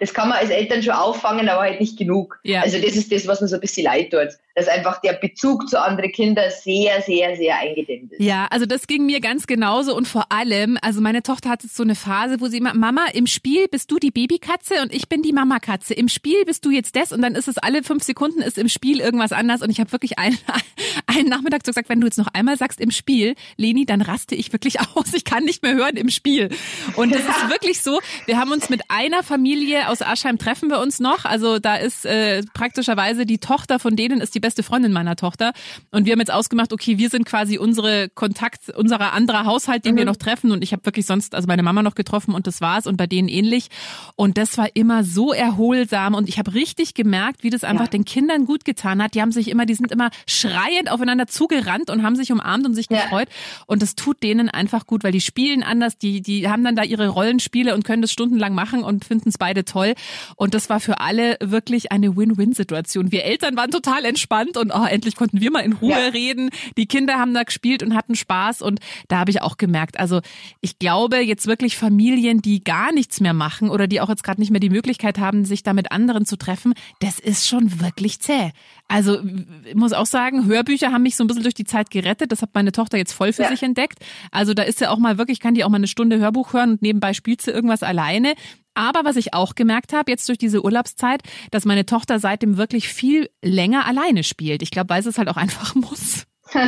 das 0.00 0.14
kann 0.14 0.28
man 0.28 0.38
als 0.38 0.50
Eltern 0.50 0.82
schon 0.82 0.94
auffangen, 0.94 1.48
aber 1.48 1.62
halt 1.62 1.80
nicht 1.80 1.98
genug. 1.98 2.38
Ja. 2.42 2.62
Also 2.62 2.78
das 2.78 2.96
ist 2.96 3.12
das, 3.12 3.26
was 3.26 3.40
mir 3.40 3.48
so 3.48 3.56
ein 3.56 3.60
bisschen 3.60 3.84
leid 3.84 4.10
tut, 4.10 4.28
dass 4.56 4.66
einfach 4.68 5.00
der 5.00 5.12
Bezug 5.12 5.68
zu 5.68 5.80
anderen 5.80 6.10
Kindern 6.10 6.50
sehr, 6.50 7.00
sehr, 7.02 7.36
sehr 7.36 7.58
eingedämmt 7.58 8.12
ist. 8.12 8.20
Ja, 8.20 8.46
also 8.50 8.66
das 8.66 8.86
ging 8.86 9.06
mir 9.06 9.20
ganz 9.20 9.46
genauso 9.46 9.96
und 9.96 10.08
vor 10.08 10.32
allem, 10.32 10.78
also 10.82 11.00
meine 11.00 11.22
Tochter 11.22 11.50
hat 11.50 11.62
jetzt 11.62 11.76
so 11.76 11.84
eine 11.84 11.94
Phase, 11.94 12.40
wo 12.40 12.48
sie 12.48 12.58
immer, 12.58 12.74
Mama, 12.74 13.06
im 13.12 13.26
Spiel 13.26 13.68
bist 13.68 13.90
du 13.90 13.98
die 13.98 14.10
Babykatze 14.10 14.82
und 14.82 14.92
ich 14.92 15.08
bin 15.08 15.22
die 15.22 15.32
Mamakatze. 15.32 15.94
Im 15.94 16.08
Spiel 16.08 16.44
bist 16.44 16.64
du 16.64 16.70
jetzt 16.70 16.96
das 16.96 17.12
und 17.12 17.22
dann 17.22 17.34
ist 17.34 17.48
es 17.48 17.58
alle 17.58 17.82
fünf 17.82 18.02
Sekunden 18.02 18.42
ist 18.42 18.58
im 18.58 18.68
Spiel 18.68 19.00
irgendwas 19.00 19.32
anders 19.32 19.62
und 19.62 19.70
ich 19.70 19.80
habe 19.80 19.92
wirklich 19.92 20.18
einen, 20.18 20.38
einen 21.06 21.28
Nachmittag 21.28 21.64
so 21.64 21.70
gesagt, 21.70 21.88
wenn 21.88 22.00
du 22.00 22.06
jetzt 22.06 22.18
noch 22.18 22.28
einmal 22.32 22.56
sagst 22.56 22.80
im 22.80 22.90
Spiel, 22.90 23.34
Leni, 23.56 23.86
dann 23.86 24.02
raste 24.02 24.34
ich 24.34 24.52
wirklich 24.52 24.80
aus. 24.94 25.14
Ich 25.14 25.24
kann 25.24 25.44
nicht 25.44 25.62
mehr 25.62 25.74
hören 25.74 25.96
im 25.96 26.10
Spiel. 26.10 26.50
Und 26.96 27.14
es 27.14 27.20
ist 27.20 27.48
wirklich 27.50 27.82
so, 27.82 28.00
wir 28.26 28.38
haben 28.38 28.52
uns 28.52 28.68
mit 28.68 28.82
einer 28.88 29.22
Familie 29.22 29.36
Familie 29.46 29.88
aus 29.88 30.02
Aschheim 30.02 30.38
treffen 30.38 30.70
wir 30.70 30.80
uns 30.80 30.98
noch. 30.98 31.24
Also 31.24 31.58
da 31.58 31.76
ist 31.76 32.04
äh, 32.04 32.42
praktischerweise 32.54 33.26
die 33.26 33.38
Tochter 33.38 33.78
von 33.78 33.96
denen 33.96 34.20
ist 34.20 34.34
die 34.34 34.40
beste 34.46 34.62
Freundin 34.62 34.92
meiner 34.92 35.16
Tochter. 35.16 35.52
Und 35.90 36.06
wir 36.06 36.12
haben 36.12 36.20
jetzt 36.20 36.32
ausgemacht, 36.32 36.72
okay, 36.72 36.98
wir 36.98 37.10
sind 37.10 37.24
quasi 37.24 37.58
unsere 37.58 38.08
Kontakt, 38.10 38.68
unserer 38.70 39.12
anderer 39.12 39.44
Haushalt, 39.44 39.84
den 39.84 39.94
mhm. 39.94 39.98
wir 39.98 40.04
noch 40.04 40.14
treffen. 40.14 40.52
Und 40.52 40.62
ich 40.62 40.70
habe 40.70 40.86
wirklich 40.86 41.04
sonst, 41.04 41.34
also 41.34 41.48
meine 41.48 41.64
Mama 41.64 41.82
noch 41.82 41.96
getroffen 41.96 42.32
und 42.32 42.46
das 42.46 42.60
war's 42.60 42.86
und 42.86 42.96
bei 42.96 43.08
denen 43.08 43.26
ähnlich. 43.26 43.70
Und 44.14 44.38
das 44.38 44.56
war 44.56 44.68
immer 44.74 45.02
so 45.02 45.32
erholsam 45.32 46.14
und 46.14 46.28
ich 46.28 46.38
habe 46.38 46.54
richtig 46.54 46.94
gemerkt, 46.94 47.42
wie 47.42 47.50
das 47.50 47.64
einfach 47.64 47.86
ja. 47.86 47.90
den 47.90 48.04
Kindern 48.04 48.46
gut 48.46 48.64
getan 48.64 49.02
hat. 49.02 49.14
Die 49.14 49.20
haben 49.20 49.32
sich 49.32 49.48
immer, 49.48 49.66
die 49.66 49.74
sind 49.74 49.90
immer 49.90 50.10
schreiend 50.28 50.92
aufeinander 50.92 51.26
zugerannt 51.26 51.90
und 51.90 52.04
haben 52.04 52.14
sich 52.14 52.30
umarmt 52.30 52.66
und 52.66 52.74
sich 52.74 52.86
ja. 52.88 53.02
gefreut. 53.02 53.26
Und 53.66 53.82
das 53.82 53.96
tut 53.96 54.22
denen 54.22 54.48
einfach 54.48 54.86
gut, 54.86 55.02
weil 55.02 55.10
die 55.10 55.20
spielen 55.20 55.64
anders, 55.64 55.98
die, 55.98 56.20
die 56.20 56.48
haben 56.48 56.62
dann 56.62 56.76
da 56.76 56.84
ihre 56.84 57.08
Rollenspiele 57.08 57.74
und 57.74 57.84
können 57.84 58.02
das 58.02 58.12
stundenlang 58.12 58.54
machen 58.54 58.84
und 58.84 59.04
finden 59.04 59.28
es 59.28 59.38
beide 59.38 59.64
toll. 59.64 59.94
Und 60.36 60.54
das 60.54 60.70
war 60.70 60.78
für 60.78 61.00
alle 61.00 61.36
wirklich 61.40 61.90
eine 61.90 62.16
Win-Win-Situation. 62.16 63.10
Wir 63.10 63.24
Eltern 63.24 63.56
waren 63.56 63.72
total 63.72 64.04
entspannt 64.04 64.35
und 64.56 64.72
oh, 64.74 64.84
endlich 64.84 65.16
konnten 65.16 65.40
wir 65.40 65.50
mal 65.50 65.60
in 65.60 65.72
Ruhe 65.72 65.90
ja. 65.90 66.08
reden. 66.08 66.50
Die 66.76 66.86
Kinder 66.86 67.18
haben 67.18 67.34
da 67.34 67.42
gespielt 67.42 67.82
und 67.82 67.94
hatten 67.94 68.14
Spaß. 68.14 68.62
Und 68.62 68.80
da 69.08 69.18
habe 69.18 69.30
ich 69.30 69.42
auch 69.42 69.56
gemerkt, 69.56 69.98
also 69.98 70.20
ich 70.60 70.78
glaube 70.78 71.18
jetzt 71.18 71.46
wirklich 71.46 71.76
Familien, 71.76 72.42
die 72.42 72.62
gar 72.62 72.92
nichts 72.92 73.20
mehr 73.20 73.34
machen 73.34 73.70
oder 73.70 73.86
die 73.86 74.00
auch 74.00 74.08
jetzt 74.08 74.24
gerade 74.24 74.40
nicht 74.40 74.50
mehr 74.50 74.60
die 74.60 74.70
Möglichkeit 74.70 75.18
haben, 75.18 75.44
sich 75.44 75.62
da 75.62 75.72
mit 75.72 75.92
anderen 75.92 76.26
zu 76.26 76.36
treffen, 76.36 76.74
das 77.00 77.18
ist 77.18 77.48
schon 77.48 77.80
wirklich 77.80 78.20
zäh. 78.20 78.52
Also 78.88 79.18
ich 79.64 79.74
muss 79.74 79.92
auch 79.92 80.06
sagen, 80.06 80.46
Hörbücher 80.46 80.92
haben 80.92 81.02
mich 81.02 81.16
so 81.16 81.24
ein 81.24 81.26
bisschen 81.26 81.42
durch 81.42 81.54
die 81.54 81.64
Zeit 81.64 81.90
gerettet. 81.90 82.30
Das 82.32 82.42
hat 82.42 82.50
meine 82.54 82.72
Tochter 82.72 82.98
jetzt 82.98 83.12
voll 83.12 83.32
für 83.32 83.42
ja. 83.42 83.48
sich 83.48 83.62
entdeckt. 83.62 83.98
Also 84.30 84.54
da 84.54 84.62
ist 84.62 84.80
ja 84.80 84.90
auch 84.90 84.98
mal 84.98 85.18
wirklich, 85.18 85.40
kann 85.40 85.54
die 85.54 85.64
auch 85.64 85.68
mal 85.68 85.76
eine 85.76 85.88
Stunde 85.88 86.18
Hörbuch 86.18 86.52
hören 86.52 86.72
und 86.72 86.82
nebenbei 86.82 87.12
spielt 87.12 87.42
sie 87.42 87.50
irgendwas 87.50 87.82
alleine. 87.82 88.34
Aber 88.76 89.04
was 89.04 89.16
ich 89.16 89.34
auch 89.34 89.54
gemerkt 89.56 89.92
habe, 89.92 90.10
jetzt 90.10 90.28
durch 90.28 90.38
diese 90.38 90.62
Urlaubszeit, 90.62 91.22
dass 91.50 91.64
meine 91.64 91.86
Tochter 91.86 92.18
seitdem 92.20 92.56
wirklich 92.56 92.88
viel 92.88 93.30
länger 93.42 93.86
alleine 93.86 94.22
spielt. 94.22 94.62
Ich 94.62 94.70
glaube, 94.70 94.90
weil 94.90 95.02
sie 95.02 95.08
es 95.08 95.18
halt 95.18 95.28
auch 95.28 95.36
einfach 95.36 95.74
muss. 95.74 96.26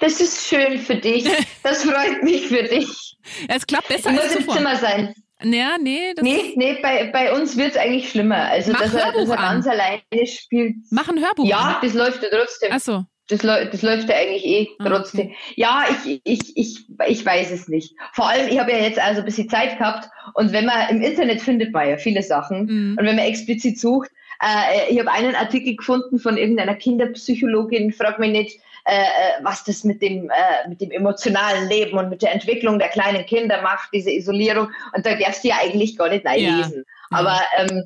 Das 0.00 0.20
ist 0.20 0.46
schön 0.46 0.78
für 0.78 0.94
dich. 0.94 1.28
Das 1.64 1.82
freut 1.82 2.22
mich 2.22 2.46
für 2.46 2.62
dich. 2.62 3.16
Es 3.48 3.66
klappt 3.66 3.88
besser 3.88 4.10
als 4.10 4.36
muss 4.36 4.46
im 4.46 4.48
Zimmer 4.48 4.76
sein. 4.76 5.12
Ja, 5.42 5.76
nee. 5.76 6.14
Das 6.14 6.22
nee, 6.22 6.52
nee, 6.54 6.78
bei, 6.80 7.10
bei 7.12 7.32
uns 7.32 7.56
wird 7.56 7.72
es 7.72 7.76
eigentlich 7.76 8.08
schlimmer. 8.08 8.44
Also, 8.44 8.72
dass 8.74 8.94
er, 8.94 9.10
dass 9.12 9.28
er 9.28 9.36
ganz 9.36 9.66
alleine 9.66 10.02
spielt. 10.26 10.76
Mach 10.90 11.08
ein 11.08 11.18
Hörbuch 11.18 11.46
Ja, 11.48 11.58
an. 11.58 11.76
das 11.82 11.94
läuft 11.94 12.22
ja 12.22 12.28
trotzdem. 12.30 12.70
Ach 12.72 12.78
so. 12.78 13.04
Das, 13.28 13.40
das 13.40 13.82
läuft 13.82 14.08
ja 14.08 14.16
eigentlich 14.16 14.44
eh 14.44 14.68
ah, 14.78 14.84
trotzdem. 14.88 15.26
Okay. 15.26 15.36
Ja, 15.56 15.84
ich, 15.90 16.20
ich, 16.24 16.56
ich, 16.56 16.86
ich 17.06 17.26
weiß 17.26 17.50
es 17.50 17.68
nicht. 17.68 17.94
Vor 18.12 18.28
allem, 18.28 18.48
ich 18.48 18.58
habe 18.58 18.72
ja 18.72 18.78
jetzt 18.78 18.98
also 18.98 19.20
ein 19.20 19.26
bisschen 19.26 19.48
Zeit 19.48 19.78
gehabt 19.78 20.08
und 20.34 20.52
wenn 20.52 20.66
man 20.66 20.88
im 20.88 21.02
Internet 21.02 21.40
findet 21.40 21.72
man 21.72 21.88
ja 21.88 21.96
viele 21.98 22.22
Sachen 22.22 22.64
mhm. 22.64 22.96
und 22.98 23.04
wenn 23.04 23.16
man 23.16 23.26
explizit 23.26 23.78
sucht, 23.78 24.10
äh, 24.42 24.90
ich 24.90 24.98
habe 24.98 25.10
einen 25.10 25.34
Artikel 25.34 25.76
gefunden 25.76 26.18
von 26.18 26.36
irgendeiner 26.36 26.74
Kinderpsychologin, 26.74 27.92
frag 27.92 28.18
mich 28.18 28.32
nicht, 28.32 28.60
äh, 28.88 29.02
äh, 29.02 29.44
was 29.44 29.64
das 29.64 29.84
mit 29.84 30.00
dem, 30.00 30.30
äh, 30.30 30.68
mit 30.68 30.80
dem 30.80 30.90
emotionalen 30.90 31.68
Leben 31.68 31.98
und 31.98 32.08
mit 32.08 32.22
der 32.22 32.32
Entwicklung 32.32 32.78
der 32.78 32.88
kleinen 32.88 33.26
Kinder 33.26 33.60
macht, 33.60 33.90
diese 33.92 34.10
Isolierung. 34.10 34.70
Und 34.94 35.04
da 35.04 35.14
darfst 35.14 35.44
du 35.44 35.48
ja 35.48 35.56
eigentlich 35.60 35.98
gar 35.98 36.08
nicht 36.08 36.24
reinlesen. 36.24 36.84
Ja. 37.10 37.18
Aber 37.18 37.38
ähm, 37.58 37.84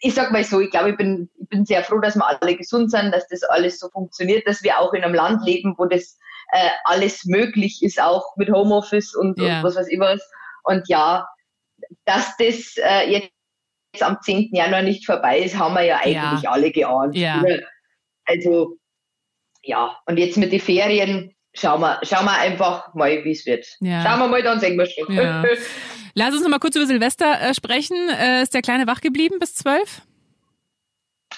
ich 0.00 0.14
sag 0.14 0.32
mal 0.32 0.42
so, 0.42 0.60
ich 0.60 0.70
glaube, 0.70 0.90
ich 0.90 0.96
bin, 0.96 1.28
bin 1.50 1.66
sehr 1.66 1.84
froh, 1.84 1.98
dass 1.98 2.16
wir 2.16 2.26
alle 2.26 2.56
gesund 2.56 2.90
sind, 2.90 3.12
dass 3.12 3.28
das 3.28 3.42
alles 3.42 3.78
so 3.78 3.88
funktioniert, 3.90 4.46
dass 4.46 4.62
wir 4.62 4.78
auch 4.78 4.92
in 4.94 5.04
einem 5.04 5.14
Land 5.14 5.44
leben, 5.44 5.74
wo 5.76 5.84
das 5.84 6.18
äh, 6.52 6.70
alles 6.84 7.24
möglich 7.26 7.82
ist, 7.82 8.00
auch 8.00 8.36
mit 8.36 8.50
Homeoffice 8.50 9.14
und, 9.14 9.38
ja. 9.38 9.58
und 9.58 9.64
was 9.64 9.76
weiß 9.76 9.88
ich 9.88 10.00
was. 10.00 10.20
Und 10.64 10.88
ja, 10.88 11.28
dass 12.04 12.36
das 12.38 12.76
äh, 12.76 13.10
jetzt 13.10 14.02
am 14.02 14.18
10. 14.20 14.50
Januar 14.52 14.82
nicht 14.82 15.04
vorbei 15.04 15.40
ist, 15.40 15.58
haben 15.58 15.74
wir 15.74 15.82
ja 15.82 15.96
eigentlich 15.98 16.42
ja. 16.42 16.50
alle 16.50 16.70
geahnt. 16.70 17.16
Ja. 17.16 17.42
Also 18.24 18.76
ja, 19.62 19.98
und 20.06 20.16
jetzt 20.16 20.36
mit 20.36 20.52
den 20.52 20.60
Ferien 20.60 21.34
schauen 21.54 21.80
wir, 21.80 22.00
schauen 22.02 22.24
wir 22.24 22.38
einfach 22.38 22.94
mal, 22.94 23.24
wie 23.24 23.32
es 23.32 23.44
wird. 23.46 23.66
Ja. 23.80 24.02
Schauen 24.02 24.20
wir 24.20 24.28
mal, 24.28 24.42
dann 24.42 24.60
sehen 24.60 24.78
wir 24.78 24.86
schon. 24.86 25.12
Ja. 25.14 25.44
Lass 26.14 26.32
uns 26.32 26.42
noch 26.42 26.50
mal 26.50 26.58
kurz 26.58 26.76
über 26.76 26.86
Silvester 26.86 27.40
äh, 27.40 27.54
sprechen. 27.54 28.08
Äh, 28.08 28.42
ist 28.42 28.54
der 28.54 28.62
Kleine 28.62 28.86
wach 28.86 29.00
geblieben 29.00 29.38
bis 29.38 29.54
zwölf? 29.54 30.02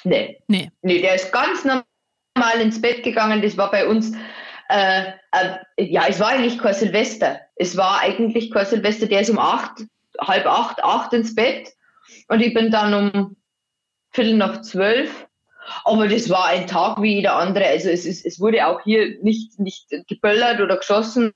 Nee. 0.05 0.43
Nee. 0.49 0.71
Nee, 0.83 1.01
der 1.01 1.15
ist 1.15 1.33
ganz 1.33 1.65
normal 1.65 2.61
ins 2.61 2.81
Bett 2.81 3.03
gegangen. 3.03 3.43
Das 3.43 3.57
war 3.57 3.71
bei 3.71 3.87
uns, 3.87 4.13
äh, 4.69 5.13
äh, 5.33 5.85
ja, 5.85 6.05
es 6.09 6.21
war 6.21 6.29
eigentlich 6.29 6.59
kein 6.59 6.75
Silvester. 6.75 7.41
Es 7.57 7.77
war 7.77 8.01
eigentlich 8.01 8.51
kein 8.51 8.67
Silvester. 8.67 9.07
Der 9.07 9.21
ist 9.21 9.31
um 9.31 9.39
acht, 9.39 9.85
halb 10.21 10.47
acht, 10.47 10.83
acht 10.83 11.13
ins 11.13 11.35
Bett. 11.35 11.69
Und 12.29 12.41
ich 12.41 12.55
bin 12.55 12.71
dann 12.71 12.95
um 12.95 13.37
Viertel 14.11 14.37
nach 14.37 14.63
zwölf 14.63 15.27
aber 15.85 16.09
das 16.09 16.29
war 16.29 16.47
ein 16.47 16.67
Tag 16.67 17.01
wie 17.01 17.15
jeder 17.15 17.37
andere. 17.37 17.67
Also 17.67 17.89
es, 17.89 18.05
ist, 18.05 18.25
es 18.25 18.41
wurde 18.41 18.67
auch 18.67 18.81
hier 18.83 19.19
nicht, 19.23 19.59
nicht 19.59 19.89
geböllert 20.09 20.61
oder 20.61 20.77
geschossen. 20.77 21.33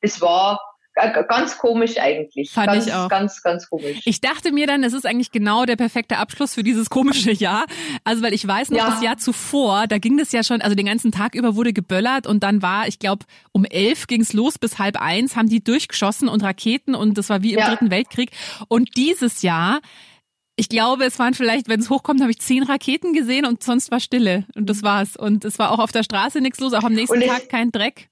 Das 0.00 0.20
war 0.20 0.60
ganz 0.94 1.58
komisch 1.58 1.98
eigentlich. 1.98 2.50
Fand 2.50 2.68
ganz, 2.68 2.86
ich 2.86 2.92
auch. 2.92 3.08
Ganz, 3.08 3.42
ganz 3.42 3.68
komisch. 3.68 4.00
Ich 4.04 4.20
dachte 4.20 4.52
mir 4.52 4.66
dann, 4.66 4.82
es 4.84 4.92
ist 4.92 5.06
eigentlich 5.06 5.32
genau 5.32 5.64
der 5.64 5.76
perfekte 5.76 6.18
Abschluss 6.18 6.54
für 6.54 6.62
dieses 6.62 6.90
komische 6.90 7.32
Jahr. 7.32 7.64
Also 8.04 8.22
weil 8.22 8.32
ich 8.32 8.46
weiß 8.46 8.70
noch, 8.70 8.78
ja. 8.78 8.90
das 8.90 9.02
Jahr 9.02 9.16
zuvor, 9.18 9.86
da 9.86 9.98
ging 9.98 10.16
das 10.16 10.32
ja 10.32 10.44
schon, 10.44 10.62
also 10.62 10.74
den 10.76 10.86
ganzen 10.86 11.12
Tag 11.12 11.34
über 11.34 11.56
wurde 11.56 11.72
geböllert 11.72 12.26
und 12.26 12.42
dann 12.42 12.62
war, 12.62 12.86
ich 12.86 12.98
glaube, 12.98 13.24
um 13.52 13.64
elf 13.64 14.06
ging's 14.06 14.32
los 14.32 14.58
bis 14.58 14.78
halb 14.78 15.00
eins, 15.00 15.36
haben 15.36 15.48
die 15.48 15.62
durchgeschossen 15.62 16.28
und 16.28 16.42
Raketen 16.42 16.94
und 16.94 17.18
das 17.18 17.28
war 17.28 17.42
wie 17.42 17.54
im 17.54 17.58
ja. 17.58 17.68
Dritten 17.68 17.90
Weltkrieg. 17.90 18.30
Und 18.68 18.96
dieses 18.96 19.42
Jahr 19.42 19.80
ich 20.56 20.68
glaube, 20.68 21.04
es 21.04 21.18
waren 21.18 21.34
vielleicht, 21.34 21.68
wenn 21.68 21.80
es 21.80 21.90
hochkommt, 21.90 22.20
habe 22.20 22.30
ich 22.30 22.38
zehn 22.38 22.62
Raketen 22.62 23.12
gesehen 23.12 23.44
und 23.44 23.64
sonst 23.64 23.90
war 23.90 23.98
Stille. 23.98 24.44
Und 24.54 24.70
das 24.70 24.84
war's. 24.84 25.16
Und 25.16 25.44
es 25.44 25.58
war 25.58 25.72
auch 25.72 25.80
auf 25.80 25.90
der 25.90 26.04
Straße 26.04 26.40
nichts 26.40 26.60
los, 26.60 26.74
auch 26.74 26.84
am 26.84 26.92
nächsten 26.92 27.20
Tag 27.22 27.48
kein 27.48 27.72
Dreck. 27.72 28.08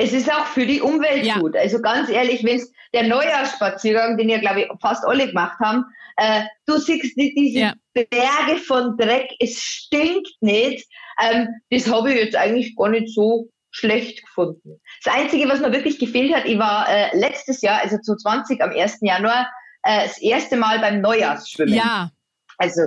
Es 0.00 0.12
ist 0.12 0.32
auch 0.32 0.46
für 0.46 0.64
die 0.64 0.80
Umwelt 0.80 1.26
ja. 1.26 1.38
gut. 1.38 1.56
Also 1.56 1.80
ganz 1.82 2.08
ehrlich, 2.08 2.44
wenn 2.44 2.56
es 2.56 2.72
der 2.94 3.02
Neujahrsspaziergang, 3.08 4.16
den 4.16 4.28
ja, 4.28 4.38
glaube 4.38 4.62
ich, 4.62 4.68
fast 4.80 5.04
alle 5.04 5.26
gemacht 5.26 5.58
haben, 5.58 5.84
äh, 6.16 6.44
du 6.66 6.78
siehst 6.78 7.16
nicht 7.16 7.36
diese 7.36 7.58
ja. 7.58 7.74
Berge 7.92 8.60
von 8.64 8.96
Dreck, 8.96 9.30
es 9.40 9.60
stinkt 9.60 10.30
nicht. 10.40 10.86
Ähm, 11.20 11.48
das 11.70 11.90
habe 11.90 12.12
ich 12.12 12.20
jetzt 12.20 12.36
eigentlich 12.36 12.76
gar 12.76 12.90
nicht 12.90 13.12
so 13.12 13.48
schlecht 13.70 14.24
gefunden. 14.24 14.80
Das 15.04 15.14
Einzige, 15.14 15.48
was 15.48 15.60
mir 15.60 15.72
wirklich 15.72 15.98
gefehlt 15.98 16.34
hat, 16.34 16.46
ich 16.46 16.58
war 16.58 16.88
äh, 16.88 17.16
letztes 17.16 17.60
Jahr, 17.60 17.82
also 17.82 17.98
2020 17.98 18.62
am 18.62 18.70
1. 18.70 18.98
Januar, 19.00 19.48
äh, 19.82 20.04
das 20.04 20.18
erste 20.18 20.56
Mal 20.56 20.78
beim 20.78 21.00
Neujahrsschwimmen. 21.00 21.74
Ja. 21.74 22.10
Also, 22.56 22.82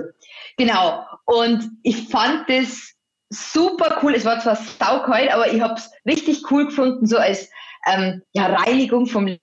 genau. 0.56 1.04
Und 1.24 1.70
ich 1.82 2.08
fand 2.08 2.48
das 2.48 2.94
super 3.32 3.98
cool. 4.02 4.14
Es 4.14 4.24
war 4.24 4.40
zwar 4.40 4.56
saukalt, 4.56 5.32
aber 5.32 5.52
ich 5.52 5.60
habe 5.60 5.74
es 5.74 5.90
richtig 6.06 6.50
cool 6.50 6.66
gefunden, 6.66 7.06
so 7.06 7.16
als 7.16 7.48
ähm, 7.86 8.22
ja, 8.32 8.46
Reinigung 8.46 9.06
vom 9.06 9.36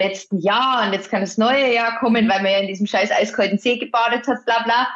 letzten 0.00 0.38
Jahr 0.38 0.86
und 0.86 0.92
jetzt 0.92 1.10
kann 1.10 1.22
das 1.22 1.38
neue 1.38 1.72
Jahr 1.72 1.98
kommen, 1.98 2.28
weil 2.28 2.42
man 2.42 2.52
ja 2.52 2.58
in 2.58 2.68
diesem 2.68 2.86
scheiß 2.86 3.10
eiskalten 3.10 3.58
See 3.58 3.78
gebadet 3.78 4.26
hat, 4.28 4.44
bla 4.44 4.62
bla. 4.62 4.88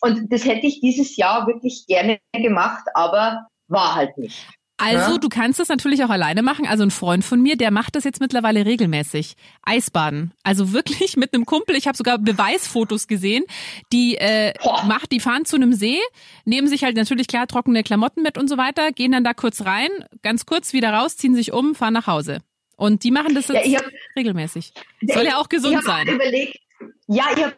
Und 0.00 0.32
das 0.32 0.44
hätte 0.44 0.66
ich 0.66 0.80
dieses 0.80 1.16
Jahr 1.16 1.46
wirklich 1.46 1.86
gerne 1.86 2.20
gemacht, 2.32 2.84
aber 2.94 3.48
war 3.68 3.94
halt 3.94 4.16
nicht. 4.16 4.46
Also, 4.76 5.12
Ja. 5.12 5.18
du 5.18 5.28
kannst 5.28 5.60
das 5.60 5.68
natürlich 5.68 6.02
auch 6.04 6.10
alleine 6.10 6.42
machen. 6.42 6.66
Also, 6.66 6.82
ein 6.82 6.90
Freund 6.90 7.24
von 7.24 7.40
mir, 7.40 7.56
der 7.56 7.70
macht 7.70 7.94
das 7.94 8.02
jetzt 8.04 8.20
mittlerweile 8.20 8.66
regelmäßig. 8.66 9.34
Eisbaden. 9.62 10.32
Also 10.42 10.72
wirklich 10.72 11.16
mit 11.16 11.32
einem 11.32 11.46
Kumpel. 11.46 11.76
Ich 11.76 11.86
habe 11.86 11.96
sogar 11.96 12.18
Beweisfotos 12.18 13.06
gesehen. 13.06 13.44
Die 13.92 14.16
äh, 14.16 14.52
Boah. 14.62 14.82
macht, 14.84 15.12
die 15.12 15.20
fahren 15.20 15.44
zu 15.44 15.56
einem 15.56 15.72
See, 15.74 15.98
nehmen 16.44 16.66
sich 16.68 16.82
halt 16.84 16.96
natürlich 16.96 17.28
klar 17.28 17.46
trockene 17.46 17.82
Klamotten 17.84 18.22
mit 18.22 18.36
und 18.36 18.48
so 18.48 18.56
weiter, 18.56 18.90
gehen 18.92 19.12
dann 19.12 19.22
da 19.24 19.32
kurz 19.32 19.64
rein, 19.64 19.88
ganz 20.22 20.44
kurz 20.44 20.72
wieder 20.72 20.92
raus, 20.92 21.16
ziehen 21.16 21.34
sich 21.36 21.52
um, 21.52 21.74
fahren 21.74 21.94
nach 21.94 22.06
Hause. 22.08 22.40
Und 22.76 23.04
die 23.04 23.12
machen 23.12 23.34
das 23.36 23.46
Ja, 23.48 23.54
jetzt 23.54 23.66
ich 23.68 23.76
hab- 23.76 23.84
regelmäßig. 24.16 24.72
Soll 25.02 25.24
ja 25.24 25.36
auch 25.38 25.48
gesund 25.48 25.76
ich 25.78 25.84
sein. 25.86 26.08
Überlegt, 26.08 26.58
ja, 27.06 27.24
ich 27.36 27.42
habe 27.44 27.54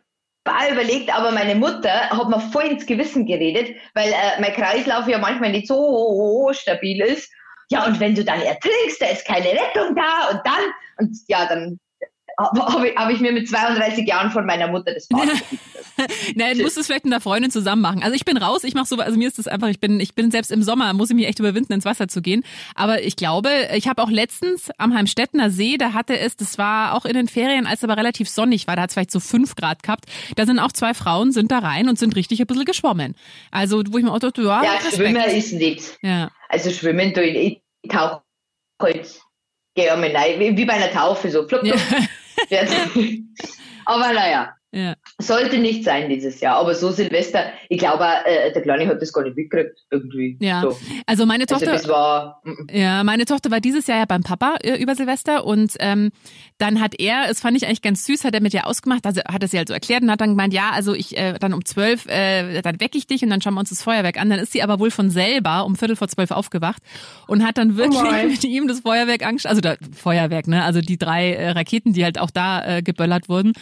auch 0.48 0.72
überlegt, 0.72 1.14
aber 1.14 1.32
meine 1.32 1.54
Mutter 1.54 2.10
hat 2.10 2.28
mir 2.28 2.40
voll 2.40 2.64
ins 2.64 2.86
Gewissen 2.86 3.26
geredet, 3.26 3.76
weil 3.94 4.10
äh, 4.10 4.40
mein 4.40 4.52
Kreislauf 4.52 5.08
ja 5.08 5.18
manchmal 5.18 5.52
nicht 5.52 5.68
so 5.68 6.50
stabil 6.52 7.00
ist. 7.02 7.30
Ja, 7.68 7.84
und 7.84 7.98
wenn 7.98 8.14
du 8.14 8.24
dann 8.24 8.40
ertrinkst, 8.40 9.00
da 9.00 9.06
ist 9.06 9.26
keine 9.26 9.48
Rettung 9.48 9.96
da 9.96 10.28
und 10.30 10.40
dann, 10.44 10.62
und 10.98 11.16
ja, 11.28 11.46
dann 11.46 11.80
habe 12.38 12.88
ich, 12.88 12.96
hab 12.96 13.10
ich 13.10 13.20
mir 13.20 13.32
mit 13.32 13.48
32 13.48 14.06
Jahren 14.06 14.30
von 14.30 14.44
meiner 14.46 14.68
Mutter 14.68 14.92
das 14.92 15.08
lassen. 15.10 15.40
Nein, 16.34 16.58
du 16.58 16.64
musst 16.64 16.76
es 16.76 16.86
vielleicht 16.86 17.04
mit 17.06 17.14
einer 17.14 17.22
Freundin 17.22 17.50
zusammen 17.50 17.80
machen. 17.80 18.02
Also 18.02 18.14
ich 18.14 18.26
bin 18.26 18.36
raus, 18.36 18.64
ich 18.64 18.74
mache 18.74 18.84
so, 18.86 18.96
also 18.96 19.16
mir 19.16 19.28
ist 19.28 19.38
das 19.38 19.46
einfach, 19.48 19.68
ich 19.68 19.80
bin, 19.80 19.98
ich 20.00 20.14
bin 20.14 20.30
selbst 20.30 20.50
im 20.52 20.62
Sommer, 20.62 20.92
muss 20.92 21.08
ich 21.08 21.16
mich 21.16 21.26
echt 21.26 21.38
überwinden, 21.38 21.72
ins 21.72 21.86
Wasser 21.86 22.08
zu 22.08 22.20
gehen. 22.20 22.44
Aber 22.74 23.02
ich 23.02 23.16
glaube, 23.16 23.48
ich 23.74 23.88
habe 23.88 24.02
auch 24.02 24.10
letztens 24.10 24.70
am 24.76 24.94
Heimstettener 24.94 25.50
See, 25.50 25.78
da 25.78 25.94
hatte 25.94 26.18
es, 26.18 26.36
das 26.36 26.58
war 26.58 26.92
auch 26.94 27.06
in 27.06 27.14
den 27.14 27.28
Ferien, 27.28 27.66
als 27.66 27.80
es 27.80 27.84
aber 27.84 27.96
relativ 27.96 28.28
sonnig 28.28 28.66
war, 28.66 28.76
da 28.76 28.82
hat 28.82 28.90
es 28.90 28.94
vielleicht 28.94 29.10
so 29.12 29.20
fünf 29.20 29.54
Grad 29.56 29.82
gehabt. 29.82 30.04
Da 30.36 30.44
sind 30.44 30.58
auch 30.58 30.72
zwei 30.72 30.92
Frauen, 30.92 31.32
sind 31.32 31.50
da 31.50 31.60
rein 31.60 31.88
und 31.88 31.98
sind 31.98 32.14
richtig 32.16 32.40
ein 32.40 32.46
bisschen 32.46 32.66
geschwommen. 32.66 33.14
Also 33.50 33.82
wo 33.88 33.96
ich 33.96 34.04
mir 34.04 34.12
auch 34.12 34.18
dachte, 34.18 34.42
ja, 34.42 34.62
Ja, 34.62 34.72
Respekt. 34.72 34.96
Schwimmen 34.96 35.24
ist 35.30 35.52
nichts. 35.54 35.96
Ja. 36.02 36.30
Also 36.50 36.70
schwimmen, 36.70 37.14
du, 37.14 37.22
ich, 37.24 37.62
ich 37.82 37.90
tauche 37.90 38.20
halt, 38.82 39.20
gehe 39.74 39.90
einmal 39.90 40.14
rein, 40.14 40.38
wie, 40.38 40.64
bei 40.66 40.74
einer 40.74 40.90
Taufe, 40.90 41.30
so 41.30 41.48
flupp, 41.48 41.64
Ja. 41.64 41.78
flupp. 41.78 42.00
Ja. 42.02 42.06
Aber 43.84 44.12
naja, 44.12 44.55
ja. 44.76 44.94
sollte 45.18 45.58
nicht 45.58 45.84
sein 45.84 46.08
dieses 46.08 46.40
Jahr. 46.40 46.56
Aber 46.56 46.74
so 46.74 46.90
Silvester, 46.90 47.44
ich 47.68 47.78
glaube, 47.78 48.04
äh, 48.24 48.52
der 48.52 48.62
Kleine 48.62 48.86
hat 48.86 49.00
das 49.00 49.12
gar 49.12 49.24
nicht 49.24 49.36
mitgekriegt, 49.36 49.78
irgendwie. 49.90 50.36
Ja. 50.40 50.60
So. 50.60 50.78
Also 51.06 51.26
meine 51.26 51.44
Also 51.44 51.54
Tochter. 51.54 51.72
das 51.72 51.88
war, 51.88 52.40
mm, 52.44 52.50
mm. 52.50 52.66
Ja, 52.72 53.04
meine 53.04 53.24
Tochter 53.24 53.50
war 53.50 53.60
dieses 53.60 53.86
Jahr 53.86 53.98
ja 53.98 54.04
beim 54.04 54.22
Papa 54.22 54.56
äh, 54.62 54.80
über 54.80 54.94
Silvester 54.94 55.44
und 55.44 55.72
ähm, 55.80 56.10
dann 56.58 56.80
hat 56.80 56.98
er, 56.98 57.30
es 57.30 57.40
fand 57.40 57.56
ich 57.56 57.66
eigentlich 57.66 57.82
ganz 57.82 58.04
süß, 58.06 58.24
hat 58.24 58.34
er 58.34 58.40
mit 58.40 58.54
ihr 58.54 58.66
ausgemacht, 58.66 59.06
also 59.06 59.22
hat 59.22 59.42
er 59.42 59.48
sie 59.48 59.58
halt 59.58 59.68
so 59.68 59.74
erklärt 59.74 60.02
und 60.02 60.10
hat 60.10 60.20
dann 60.20 60.30
gemeint, 60.30 60.54
ja, 60.54 60.70
also 60.70 60.94
ich 60.94 61.16
äh, 61.16 61.34
dann 61.38 61.52
um 61.52 61.64
zwölf, 61.64 62.06
äh, 62.06 62.62
dann 62.62 62.80
wecke 62.80 62.98
ich 62.98 63.06
dich 63.06 63.22
und 63.22 63.30
dann 63.30 63.40
schauen 63.40 63.54
wir 63.54 63.60
uns 63.60 63.70
das 63.70 63.82
Feuerwerk 63.82 64.20
an. 64.20 64.30
Dann 64.30 64.38
ist 64.38 64.52
sie 64.52 64.62
aber 64.62 64.78
wohl 64.78 64.90
von 64.90 65.10
selber 65.10 65.64
um 65.64 65.76
Viertel 65.76 65.96
vor 65.96 66.08
zwölf 66.08 66.30
aufgewacht 66.30 66.82
und 67.26 67.46
hat 67.46 67.58
dann 67.58 67.76
wirklich 67.76 68.02
mein. 68.02 68.28
mit 68.36 68.44
ihm 68.44 68.68
das 68.68 68.80
Feuerwerk 68.80 69.24
angeschaut, 69.24 69.50
also 69.50 69.60
da, 69.60 69.76
Feuerwerk, 69.94 70.46
ne, 70.48 70.64
also 70.64 70.80
die 70.80 70.98
drei 70.98 71.32
äh, 71.32 71.50
Raketen, 71.50 71.92
die 71.92 72.04
halt 72.04 72.18
auch 72.18 72.30
da 72.30 72.78
äh, 72.78 72.82
geböllert 72.82 73.28
wurden. 73.28 73.52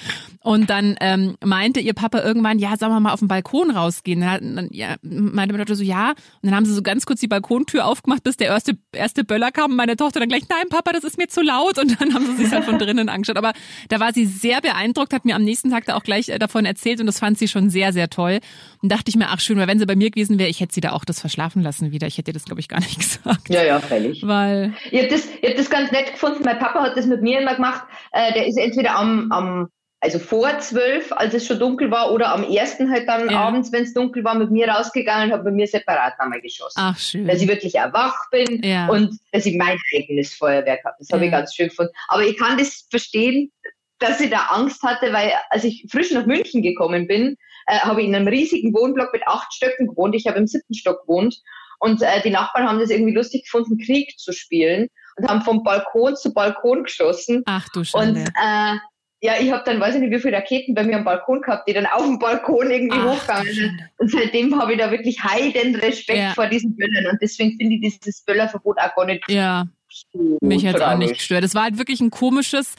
Und 0.40 0.71
dann 0.71 0.97
ähm, 1.04 1.37
meinte 1.44 1.80
ihr 1.80 1.92
Papa 1.92 2.23
irgendwann, 2.23 2.58
ja, 2.58 2.78
sollen 2.78 2.90
wir 2.90 2.99
mal 2.99 3.12
auf 3.12 3.18
den 3.18 3.28
Balkon 3.28 3.70
rausgehen? 3.70 4.23
Dann, 4.23 4.56
dann 4.56 4.68
ja, 4.73 4.96
meinte 5.02 5.52
meine 5.52 5.58
Tochter 5.58 5.75
so, 5.76 5.84
ja. 5.84 6.11
Und 6.11 6.16
dann 6.44 6.54
haben 6.54 6.64
sie 6.64 6.73
so 6.73 6.80
ganz 6.80 7.04
kurz 7.04 7.20
die 7.20 7.28
Balkontür 7.28 7.84
aufgemacht, 7.84 8.25
bis 8.25 8.38
der 8.38 8.46
erste, 8.46 8.78
erste 8.90 9.23
Böller 9.23 9.50
kam. 9.50 9.73
Und 9.73 9.76
meine 9.76 9.96
Tochter 9.96 10.20
dann 10.20 10.30
gleich, 10.30 10.44
nein, 10.49 10.70
Papa, 10.70 10.92
das 10.92 11.04
ist 11.04 11.18
mir 11.18 11.28
zu 11.28 11.42
laut. 11.42 11.78
Und 11.78 12.00
dann 12.00 12.14
haben 12.14 12.25
sie 12.25 12.44
sich 12.44 12.52
halt 12.54 12.64
von 12.64 12.78
drinnen 12.78 13.11
angeschaut. 13.11 13.37
Aber 13.37 13.52
da 13.90 14.00
war 14.00 14.14
sie 14.14 14.25
sehr 14.25 14.62
beeindruckt, 14.62 15.12
hat 15.12 15.26
mir 15.26 15.37
am 15.37 15.44
nächsten 15.44 15.70
Tag 15.70 15.84
da 15.84 15.94
auch 15.94 16.04
gleich 16.04 16.30
äh, 16.30 16.38
davon 16.38 16.64
erzählt 16.64 17.00
und 17.00 17.06
das 17.06 17.18
fand 17.18 17.37
sie 17.37 17.49
schon 17.49 17.68
sehr, 17.68 17.92
sehr 17.92 18.08
toll. 18.08 18.40
Und 18.80 18.90
dachte 18.90 19.11
ich 19.11 19.16
mir, 19.16 19.28
ach 19.28 19.40
schön, 19.40 19.58
weil 19.58 19.68
wenn 19.68 19.78
sie 19.78 19.84
bei 19.84 19.96
mir 19.96 20.11
gewesen 20.11 20.38
wäre, 20.38 20.49
ich 20.49 20.61
hätte 20.61 20.73
sie 20.73 20.80
da 20.80 20.92
auch 20.92 21.04
das 21.04 21.20
verschlafen 21.20 21.61
lassen 21.61 21.92
wieder. 21.92 22.06
Ich 22.06 22.16
hätte 22.16 22.30
ihr 22.30 22.34
das, 22.34 22.46
glaube 22.46 22.61
ich, 22.61 22.68
gar 22.68 22.80
nicht 22.80 22.99
gesagt. 22.99 23.50
ja, 23.50 23.62
ja, 23.62 23.78
freilich. 23.78 24.23
Weil, 24.25 24.73
Ich 24.90 25.00
habe 25.00 25.08
das, 25.11 25.28
ich 25.42 25.50
hab 25.50 25.56
das 25.58 25.68
ganz 25.68 25.92
nett 25.92 26.12
gefunden. 26.12 26.44
Mein 26.44 26.58
Papa 26.58 26.82
hat 26.82 26.96
das 26.96 27.04
mit 27.04 27.20
mir 27.20 27.42
immer 27.42 27.56
gemacht. 27.56 27.84
Äh, 28.12 28.32
der 28.32 28.46
ist 28.46 28.56
entweder 28.56 28.96
am, 28.96 29.30
am 29.30 29.68
also 30.04 30.18
vor 30.18 30.58
zwölf, 30.61 31.11
als 31.12 31.32
es 31.34 31.46
schon 31.46 31.58
dunkel 31.58 31.90
war, 31.90 32.12
oder 32.12 32.32
am 32.32 32.44
ersten 32.44 32.90
halt 32.90 33.08
dann 33.08 33.30
Ja. 33.30 33.40
abends, 33.40 33.73
wenn 33.73 33.84
es 33.84 33.94
dunkel 33.94 34.23
war, 34.23 34.34
mit 34.34 34.50
mir 34.50 34.68
rausgegangen 34.68 35.28
und 35.30 35.32
hat 35.38 35.44
bei 35.44 35.50
mir 35.50 35.66
separat 35.66 36.18
nochmal 36.20 36.40
geschossen. 36.42 36.78
ach 36.78 36.99
schön. 36.99 37.26
Dass 37.26 37.40
ich 37.40 37.49
wirklich 37.49 37.75
wach 37.75 38.14
bin 38.30 38.62
Ja. 38.62 38.87
und 38.88 39.18
dass 39.32 39.46
ich 39.46 39.56
mein 39.56 39.78
eigenes 39.96 40.34
Feuerwerk 40.34 40.84
habe. 40.84 40.96
Das 40.99 41.08
habe 41.11 41.25
ich 41.25 41.32
Ja. 41.32 41.38
ganz 41.38 41.54
schön 41.54 41.68
gefunden. 41.68 41.92
Aber 42.08 42.23
ich 42.23 42.37
kann 42.38 42.58
das 42.58 42.87
verstehen, 42.90 43.50
dass 43.99 44.20
ich 44.20 44.28
da 44.30 44.49
Angst 44.50 44.82
hatte, 44.82 45.12
weil 45.12 45.32
als 45.50 45.64
ich 45.64 45.87
frisch 45.90 46.11
nach 46.12 46.26
München 46.26 46.62
gekommen 46.62 47.06
bin, 47.06 47.37
äh, 47.66 47.78
habe 47.78 48.02
ich 48.02 48.06
in 48.08 48.14
einem 48.14 48.28
riesigen 48.28 48.75
Wohnblock 48.75 49.12
mit 49.14 49.26
acht 49.26 49.54
Stöcken 49.54 49.87
gewohnt. 49.88 50.14
Ich 50.14 50.26
habe 50.26 50.38
im 50.38 50.46
siebten 50.46 50.75
Stock 50.75 51.00
gewohnt. 51.06 51.37
Und 51.78 52.02
äh, 52.02 52.20
die 52.23 52.30
Nachbarn 52.30 52.68
haben 52.68 52.78
das 52.78 52.90
irgendwie 52.90 53.14
lustig 53.14 53.44
gefunden, 53.44 53.78
Krieg 53.78 54.18
zu 54.18 54.32
spielen 54.32 54.88
und 55.16 55.28
haben 55.28 55.40
vom 55.42 55.62
Balkon 55.62 56.14
zu 56.16 56.34
Balkon 56.34 56.84
geschossen. 56.84 57.42
Ach 57.46 57.68
du 57.70 57.80
Und 57.80 57.87
Schande. 57.87 58.25
äh, 58.38 58.76
ja, 59.24 59.32
ich 59.40 59.50
habe 59.50 59.62
dann, 59.64 59.80
weiß 59.80 59.94
ich 59.94 60.02
nicht, 60.02 60.12
wie 60.12 60.18
viele 60.20 60.36
Raketen 60.36 60.74
bei 60.74 60.84
mir 60.84 60.96
am 60.96 61.04
Balkon 61.04 61.40
gehabt, 61.40 61.66
die 61.66 61.72
dann 61.72 61.86
auf 61.86 62.02
dem 62.02 62.18
Balkon 62.18 62.70
irgendwie 62.70 62.98
Ach, 63.00 63.14
hochgegangen 63.14 63.54
sind. 63.54 63.80
Und 63.96 64.10
seitdem 64.10 64.60
habe 64.60 64.72
ich 64.74 64.78
da 64.78 64.90
wirklich 64.90 65.24
heiden 65.24 65.74
Respekt 65.76 66.18
Ja. 66.18 66.34
vor 66.34 66.46
diesen 66.46 66.76
Böllern. 66.76 67.06
Und 67.10 67.22
deswegen 67.22 67.56
finde 67.56 67.76
ich 67.76 67.98
dieses 68.00 68.22
Böllerverbot 68.22 68.76
auch 68.78 68.94
gar 68.94 69.06
nicht 69.06 69.24
Ja. 69.30 69.64
so 70.12 70.36
Mich 70.42 70.66
hat's 70.66 70.82
auch 70.82 70.98
nicht 70.98 71.14
gestört. 71.14 71.42
Es 71.42 71.54
war 71.54 71.62
halt 71.62 71.78
wirklich 71.78 72.02
ein 72.02 72.10
komisches, 72.10 72.74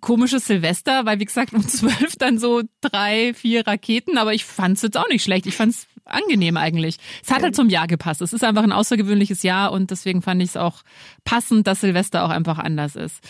komisches 0.00 0.46
Silvester, 0.46 1.04
weil 1.04 1.18
wie 1.18 1.24
gesagt 1.24 1.52
um 1.52 1.66
zwölf 1.66 2.14
dann 2.16 2.38
so 2.38 2.62
drei, 2.80 3.34
vier 3.34 3.66
Raketen, 3.66 4.18
aber 4.18 4.32
ich 4.34 4.44
fand's 4.44 4.82
jetzt 4.82 4.96
auch 4.96 5.08
nicht 5.08 5.24
schlecht. 5.24 5.46
Ich 5.46 5.56
fand's 5.56 5.88
angenehm 6.08 6.56
eigentlich. 6.56 6.96
Es 7.24 7.30
hat 7.30 7.42
halt 7.42 7.54
zum 7.54 7.68
Jahr 7.68 7.86
gepasst. 7.86 8.22
Es 8.22 8.32
ist 8.32 8.44
einfach 8.44 8.62
ein 8.62 8.72
außergewöhnliches 8.72 9.42
Jahr 9.42 9.72
und 9.72 9.90
deswegen 9.90 10.22
fand 10.22 10.42
ich 10.42 10.50
es 10.50 10.56
auch 10.56 10.82
passend, 11.24 11.66
dass 11.66 11.80
Silvester 11.80 12.24
auch 12.24 12.30
einfach 12.30 12.58
anders 12.58 12.96
ist. 12.96 13.20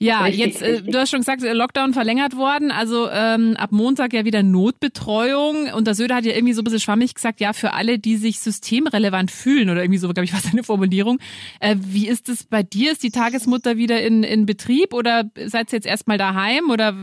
Ja, 0.00 0.28
jetzt, 0.28 0.62
äh, 0.62 0.80
du 0.80 0.96
hast 0.96 1.10
schon 1.10 1.20
gesagt, 1.20 1.42
äh, 1.42 1.52
Lockdown 1.52 1.92
verlängert 1.92 2.36
worden, 2.36 2.70
also 2.70 3.08
ähm, 3.10 3.56
ab 3.56 3.72
Montag 3.72 4.12
ja 4.12 4.24
wieder 4.24 4.44
Notbetreuung 4.44 5.72
und 5.74 5.88
der 5.88 5.94
Söder 5.94 6.14
hat 6.14 6.24
ja 6.24 6.34
irgendwie 6.34 6.52
so 6.52 6.60
ein 6.60 6.64
bisschen 6.64 6.78
schwammig 6.78 7.14
gesagt, 7.14 7.40
ja, 7.40 7.52
für 7.52 7.72
alle, 7.72 7.98
die 7.98 8.16
sich 8.16 8.38
systemrelevant 8.38 9.32
fühlen 9.32 9.70
oder 9.70 9.82
irgendwie 9.82 9.98
so, 9.98 10.08
glaube 10.08 10.24
ich, 10.24 10.32
war 10.34 10.40
seine 10.40 10.62
Formulierung. 10.62 11.18
Äh, 11.58 11.74
wie 11.80 12.06
ist 12.06 12.28
es 12.28 12.44
bei 12.44 12.62
dir? 12.62 12.92
Ist 12.92 13.02
die 13.02 13.10
Tagesmutter 13.10 13.76
wieder 13.76 14.00
in, 14.00 14.22
in 14.22 14.46
Betrieb 14.46 14.94
oder 14.94 15.24
seid 15.46 15.72
ihr 15.72 15.78
jetzt 15.78 15.86
erstmal 15.86 16.16
daheim 16.18 16.70
oder? 16.70 16.94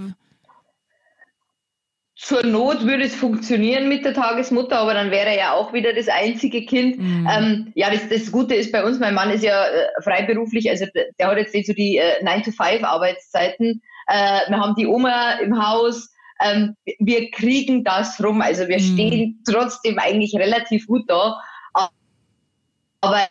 Zur 2.26 2.44
Not 2.44 2.82
würde 2.88 3.04
es 3.04 3.14
funktionieren 3.14 3.88
mit 3.88 4.04
der 4.04 4.16
Tagesmutter, 4.16 4.80
aber 4.80 4.96
dann 4.96 5.12
wäre 5.12 5.28
er 5.28 5.38
ja 5.38 5.54
auch 5.54 5.74
wieder 5.74 5.94
das 5.94 6.08
einzige 6.08 6.66
Kind. 6.66 6.98
Mhm. 6.98 7.30
Ähm, 7.32 7.72
ja, 7.76 7.92
das, 7.92 8.10
das 8.10 8.32
Gute 8.32 8.56
ist 8.56 8.72
bei 8.72 8.84
uns, 8.84 8.98
mein 8.98 9.14
Mann 9.14 9.30
ist 9.30 9.44
ja 9.44 9.64
äh, 9.68 9.88
freiberuflich, 10.02 10.68
also 10.68 10.88
der, 11.20 11.28
hat 11.28 11.38
jetzt 11.38 11.54
nicht 11.54 11.68
so 11.68 11.74
die 11.74 11.98
äh, 11.98 12.26
9-to-5-Arbeitszeiten. 12.26 13.80
Äh, 14.08 14.40
wir 14.50 14.58
haben 14.60 14.74
die 14.74 14.88
Oma 14.88 15.34
im 15.34 15.56
Haus. 15.64 16.16
Ähm, 16.42 16.76
wir 16.98 17.30
kriegen 17.30 17.84
das 17.84 18.20
rum. 18.24 18.42
Also 18.42 18.68
wir 18.70 18.80
Mhm. 18.80 18.94
stehen 18.94 19.44
trotzdem 19.48 20.00
eigentlich 20.00 20.34
relativ 20.34 20.88
gut 20.88 21.08
da. 21.08 21.40
Aber 23.02 23.28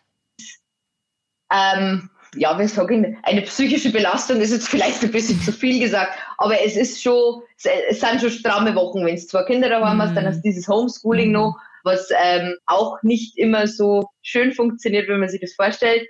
ähm, 1.51 2.09
ja, 2.35 2.57
wir 2.57 2.67
sagen, 2.67 3.17
eine 3.23 3.41
psychische 3.41 3.91
Belastung 3.91 4.41
ist 4.41 4.51
jetzt 4.51 4.67
vielleicht 4.69 5.03
ein 5.03 5.11
bisschen 5.11 5.39
zu 5.41 5.51
viel 5.51 5.79
gesagt, 5.79 6.17
aber 6.37 6.61
es 6.63 6.75
ist 6.75 7.01
schon, 7.01 7.41
es, 7.63 7.99
sind 7.99 8.21
schon 8.21 8.31
stramme 8.31 8.75
Wochen, 8.75 9.05
wenn 9.05 9.15
es 9.15 9.27
zwei 9.27 9.43
Kinder 9.43 9.69
daheim 9.69 10.01
hast, 10.01 10.15
dann 10.15 10.23
Mhm. 10.23 10.27
hast 10.29 10.37
du 10.37 10.41
dieses 10.43 10.67
Homeschooling 10.67 11.27
Mhm. 11.29 11.33
noch, 11.33 11.57
was 11.83 12.09
ähm, 12.23 12.55
auch 12.65 13.01
nicht 13.03 13.37
immer 13.37 13.67
so 13.67 14.09
schön 14.21 14.51
funktioniert, 14.53 15.07
wenn 15.07 15.19
man 15.19 15.29
sich 15.29 15.41
das 15.41 15.53
vorstellt. 15.53 16.07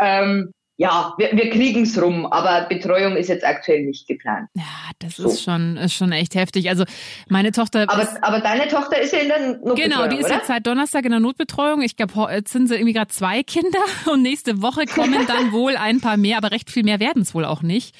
Ähm, 0.00 0.52
ja, 0.80 1.12
wir, 1.18 1.32
wir 1.32 1.50
kriegen 1.50 1.82
es 1.82 2.00
rum, 2.00 2.24
aber 2.24 2.68
Betreuung 2.68 3.16
ist 3.16 3.28
jetzt 3.28 3.44
aktuell 3.44 3.84
nicht 3.84 4.06
geplant. 4.06 4.48
Ja, 4.54 4.62
das 5.00 5.16
So. 5.16 5.28
ist 5.28 5.42
schon, 5.42 5.76
ist 5.76 5.92
schon 5.92 6.12
echt 6.12 6.36
heftig. 6.36 6.68
Also 6.70 6.84
meine 7.28 7.50
Tochter 7.50 7.84
Aber, 7.88 8.02
ist, 8.02 8.22
aber 8.22 8.38
deine 8.40 8.68
Tochter 8.68 9.00
ist 9.00 9.12
ja 9.12 9.18
in 9.18 9.28
der 9.28 9.40
Notbetreuung, 9.40 9.76
Genau, 9.76 10.06
die 10.06 10.18
ist 10.18 10.26
oder? 10.26 10.34
jetzt 10.36 10.46
seit 10.46 10.64
Donnerstag 10.68 11.04
in 11.04 11.10
der 11.10 11.18
Notbetreuung. 11.20 11.82
Ich 11.82 11.96
glaube, 11.96 12.32
jetzt 12.32 12.52
sind 12.52 12.68
sie 12.68 12.76
irgendwie 12.76 12.92
gerade 12.92 13.08
zwei 13.08 13.42
Kinder 13.42 13.80
und 14.12 14.22
nächste 14.22 14.62
Woche 14.62 14.84
kommen 14.86 15.26
dann 15.26 15.50
wohl 15.52 15.76
ein 15.76 16.00
paar 16.00 16.16
mehr, 16.16 16.38
aber 16.38 16.52
recht 16.52 16.70
viel 16.70 16.84
mehr 16.84 17.00
werden 17.00 17.22
es 17.22 17.34
wohl 17.34 17.44
auch 17.44 17.62
nicht. 17.62 17.92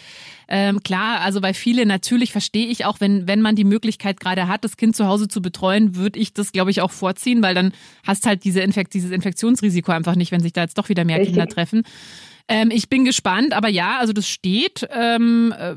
Ähm, 0.50 0.80
klar, 0.82 1.20
also 1.20 1.40
bei 1.40 1.54
viele 1.54 1.85
natürlich 1.85 2.30
verstehe 2.32 2.68
ich 2.68 2.85
auch, 2.87 3.00
wenn 3.00 3.26
wenn 3.28 3.42
man 3.42 3.56
die 3.56 3.64
Möglichkeit 3.64 4.18
gerade 4.20 4.47
hat, 4.49 4.62
das 4.64 4.76
Kind 4.78 4.94
zu 4.97 5.06
Hause 5.06 5.26
zu 5.28 5.42
betreuen, 5.42 5.94
würde 5.97 6.18
ich 6.18 6.32
das 6.32 6.52
glaube 6.52 6.70
ich 6.70 6.80
auch 6.80 6.90
vorziehen, 6.92 7.42
weil 7.42 7.54
dann 7.54 7.73
hast 8.06 8.25
halt 8.25 8.44
diese 8.44 8.61
Infekt, 8.61 8.94
dieses 8.94 9.11
Infektionsrisiko 9.11 9.92
einfach 9.92 10.14
nicht, 10.14 10.32
wenn 10.32 10.40
sich 10.40 10.54
da 10.54 10.62
jetzt 10.62 10.78
doch 10.78 10.88
wieder 10.88 11.04
mehr 11.04 11.18
Richtig. 11.18 11.35
Kinder 11.35 11.49
treffen. 11.49 11.82
Ähm, 12.49 12.71
ich 12.71 12.88
bin 12.88 13.05
gespannt, 13.05 13.52
aber 13.52 13.69
ja, 13.69 13.99
also 13.99 14.12
das 14.12 14.28
steht. 14.28 14.88
Ähm, 14.90 15.55
äh, 15.57 15.75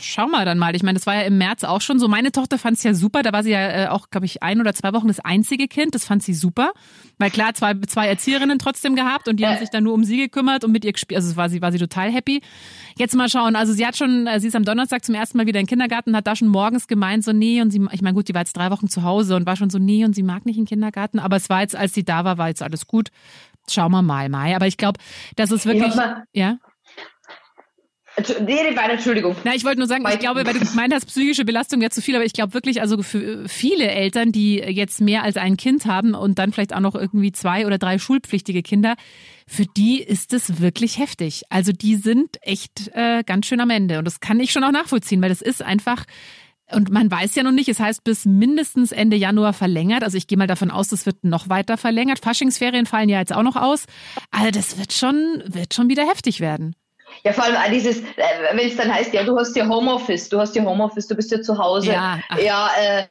schau 0.00 0.28
mal 0.28 0.44
dann 0.44 0.58
mal. 0.58 0.74
Ich 0.76 0.82
meine, 0.82 0.98
das 0.98 1.06
war 1.06 1.14
ja 1.14 1.22
im 1.22 1.38
März 1.38 1.64
auch 1.64 1.80
schon 1.80 1.98
so. 1.98 2.08
Meine 2.08 2.32
Tochter 2.32 2.58
fand 2.58 2.76
es 2.76 2.82
ja 2.82 2.94
super. 2.94 3.22
Da 3.22 3.32
war 3.32 3.42
sie 3.42 3.50
ja 3.50 3.84
äh, 3.84 3.88
auch, 3.88 4.10
glaube 4.10 4.26
ich, 4.26 4.42
ein 4.42 4.60
oder 4.60 4.74
zwei 4.74 4.92
Wochen 4.92 5.08
das 5.08 5.20
einzige 5.20 5.68
Kind. 5.68 5.94
Das 5.94 6.04
fand 6.04 6.22
sie 6.22 6.34
super. 6.34 6.72
Weil 7.18 7.30
klar, 7.30 7.54
zwei, 7.54 7.74
zwei 7.86 8.06
Erzieherinnen 8.08 8.58
trotzdem 8.58 8.94
gehabt 8.94 9.28
und 9.28 9.36
die 9.40 9.46
haben 9.46 9.58
sich 9.58 9.70
dann 9.70 9.84
nur 9.84 9.94
um 9.94 10.04
sie 10.04 10.18
gekümmert 10.18 10.64
und 10.64 10.72
mit 10.72 10.84
ihr 10.84 10.92
gespielt. 10.92 11.20
Also 11.20 11.34
war 11.36 11.48
sie, 11.48 11.62
war 11.62 11.72
sie 11.72 11.78
total 11.78 12.12
happy. 12.12 12.42
Jetzt 12.98 13.14
mal 13.14 13.28
schauen. 13.28 13.56
Also 13.56 13.72
sie 13.72 13.86
hat 13.86 13.96
schon, 13.96 14.26
äh, 14.26 14.38
sie 14.40 14.48
ist 14.48 14.56
am 14.56 14.64
Donnerstag 14.64 15.04
zum 15.04 15.14
ersten 15.14 15.38
Mal 15.38 15.46
wieder 15.46 15.60
in 15.60 15.64
den 15.64 15.70
Kindergarten, 15.70 16.14
hat 16.14 16.26
da 16.26 16.36
schon 16.36 16.48
morgens 16.48 16.88
gemeint, 16.88 17.24
so 17.24 17.32
nee, 17.32 17.62
und 17.62 17.70
sie, 17.70 17.80
ich 17.92 18.02
meine, 18.02 18.14
gut, 18.14 18.28
die 18.28 18.34
war 18.34 18.42
jetzt 18.42 18.56
drei 18.56 18.70
Wochen 18.70 18.88
zu 18.88 19.02
Hause 19.02 19.36
und 19.36 19.46
war 19.46 19.56
schon 19.56 19.70
so 19.70 19.78
nee 19.78 20.04
und 20.04 20.14
sie 20.14 20.22
mag 20.22 20.44
nicht 20.44 20.58
in 20.58 20.64
den 20.64 20.68
Kindergarten. 20.68 21.18
Aber 21.18 21.36
es 21.36 21.48
war 21.48 21.62
jetzt, 21.62 21.74
als 21.74 21.94
sie 21.94 22.04
da 22.04 22.24
war, 22.24 22.36
war 22.36 22.48
jetzt 22.48 22.62
alles 22.62 22.86
gut. 22.86 23.10
Schauen 23.68 23.92
wir 23.92 24.02
mal, 24.02 24.28
Mai. 24.28 24.54
Aber 24.54 24.66
ich 24.66 24.76
glaube, 24.76 25.00
das 25.36 25.50
ist 25.50 25.66
wirklich, 25.66 25.94
ja. 26.32 26.58
Nee, 28.40 28.74
weiter, 28.74 28.94
Entschuldigung. 28.94 29.36
Na, 29.44 29.54
ich 29.54 29.64
wollte 29.64 29.78
nur 29.78 29.86
sagen, 29.86 30.02
ich 30.10 30.18
glaube, 30.18 30.46
weil 30.46 30.54
du 30.54 30.60
gemeint 30.60 30.94
hast, 30.94 31.04
psychische 31.04 31.44
Belastung 31.44 31.82
wäre 31.82 31.90
zu 31.90 32.00
viel, 32.00 32.14
aber 32.14 32.24
ich 32.24 32.32
glaube 32.32 32.54
wirklich, 32.54 32.80
also 32.80 33.02
für 33.02 33.46
viele 33.46 33.88
Eltern, 33.88 34.32
die 34.32 34.56
jetzt 34.56 35.02
mehr 35.02 35.22
als 35.22 35.36
ein 35.36 35.58
Kind 35.58 35.84
haben 35.84 36.14
und 36.14 36.38
dann 36.38 36.52
vielleicht 36.52 36.74
auch 36.74 36.80
noch 36.80 36.94
irgendwie 36.94 37.32
zwei 37.32 37.66
oder 37.66 37.76
drei 37.76 37.98
schulpflichtige 37.98 38.62
Kinder, 38.62 38.96
für 39.46 39.66
die 39.66 40.02
ist 40.02 40.32
es 40.32 40.62
wirklich 40.62 40.98
heftig. 40.98 41.42
Also 41.50 41.72
die 41.72 41.96
sind 41.96 42.38
echt 42.40 42.90
äh, 42.94 43.22
ganz 43.22 43.46
schön 43.46 43.60
am 43.60 43.68
Ende. 43.68 43.98
Und 43.98 44.06
das 44.06 44.20
kann 44.20 44.40
ich 44.40 44.50
schon 44.50 44.64
auch 44.64 44.72
nachvollziehen, 44.72 45.20
weil 45.20 45.28
das 45.28 45.42
ist 45.42 45.62
einfach, 45.62 46.06
und 46.72 46.90
man 46.90 47.10
weiß 47.10 47.34
ja 47.36 47.42
noch 47.42 47.52
nicht, 47.52 47.68
es 47.68 47.78
heißt 47.78 48.02
bis 48.02 48.24
mindestens 48.24 48.90
Ende 48.90 49.16
Januar 49.16 49.52
verlängert. 49.52 50.02
Also 50.02 50.16
ich 50.16 50.26
gehe 50.26 50.36
mal 50.36 50.48
davon 50.48 50.70
aus, 50.70 50.88
das 50.88 51.06
wird 51.06 51.22
noch 51.22 51.48
weiter 51.48 51.76
verlängert. 51.76 52.18
Faschingsferien 52.18 52.86
fallen 52.86 53.08
ja 53.08 53.20
jetzt 53.20 53.32
auch 53.32 53.42
noch 53.42 53.56
aus. 53.56 53.84
Also 54.32 54.50
das 54.50 54.78
wird 54.78 54.92
schon, 54.92 55.42
wird 55.46 55.74
schon 55.74 55.88
wieder 55.88 56.06
heftig 56.08 56.40
werden. 56.40 56.74
Ja, 57.24 57.32
vor 57.32 57.44
allem 57.44 57.56
dieses, 57.72 58.00
äh, 58.00 58.22
wenn 58.52 58.66
es 58.66 58.76
dann 58.76 58.92
heißt, 58.92 59.14
ja, 59.14 59.22
du 59.22 59.36
hast 59.38 59.54
ja 59.54 59.68
Homeoffice, 59.68 60.28
du 60.28 60.40
hast 60.40 60.56
ja 60.56 60.64
Homeoffice, 60.64 61.06
du 61.06 61.14
bist 61.14 61.30
ja 61.30 61.40
zu 61.40 61.56
Hause. 61.56 61.92
Ja, 61.92 62.20
ja 62.38 62.68
äh, 62.78 63.04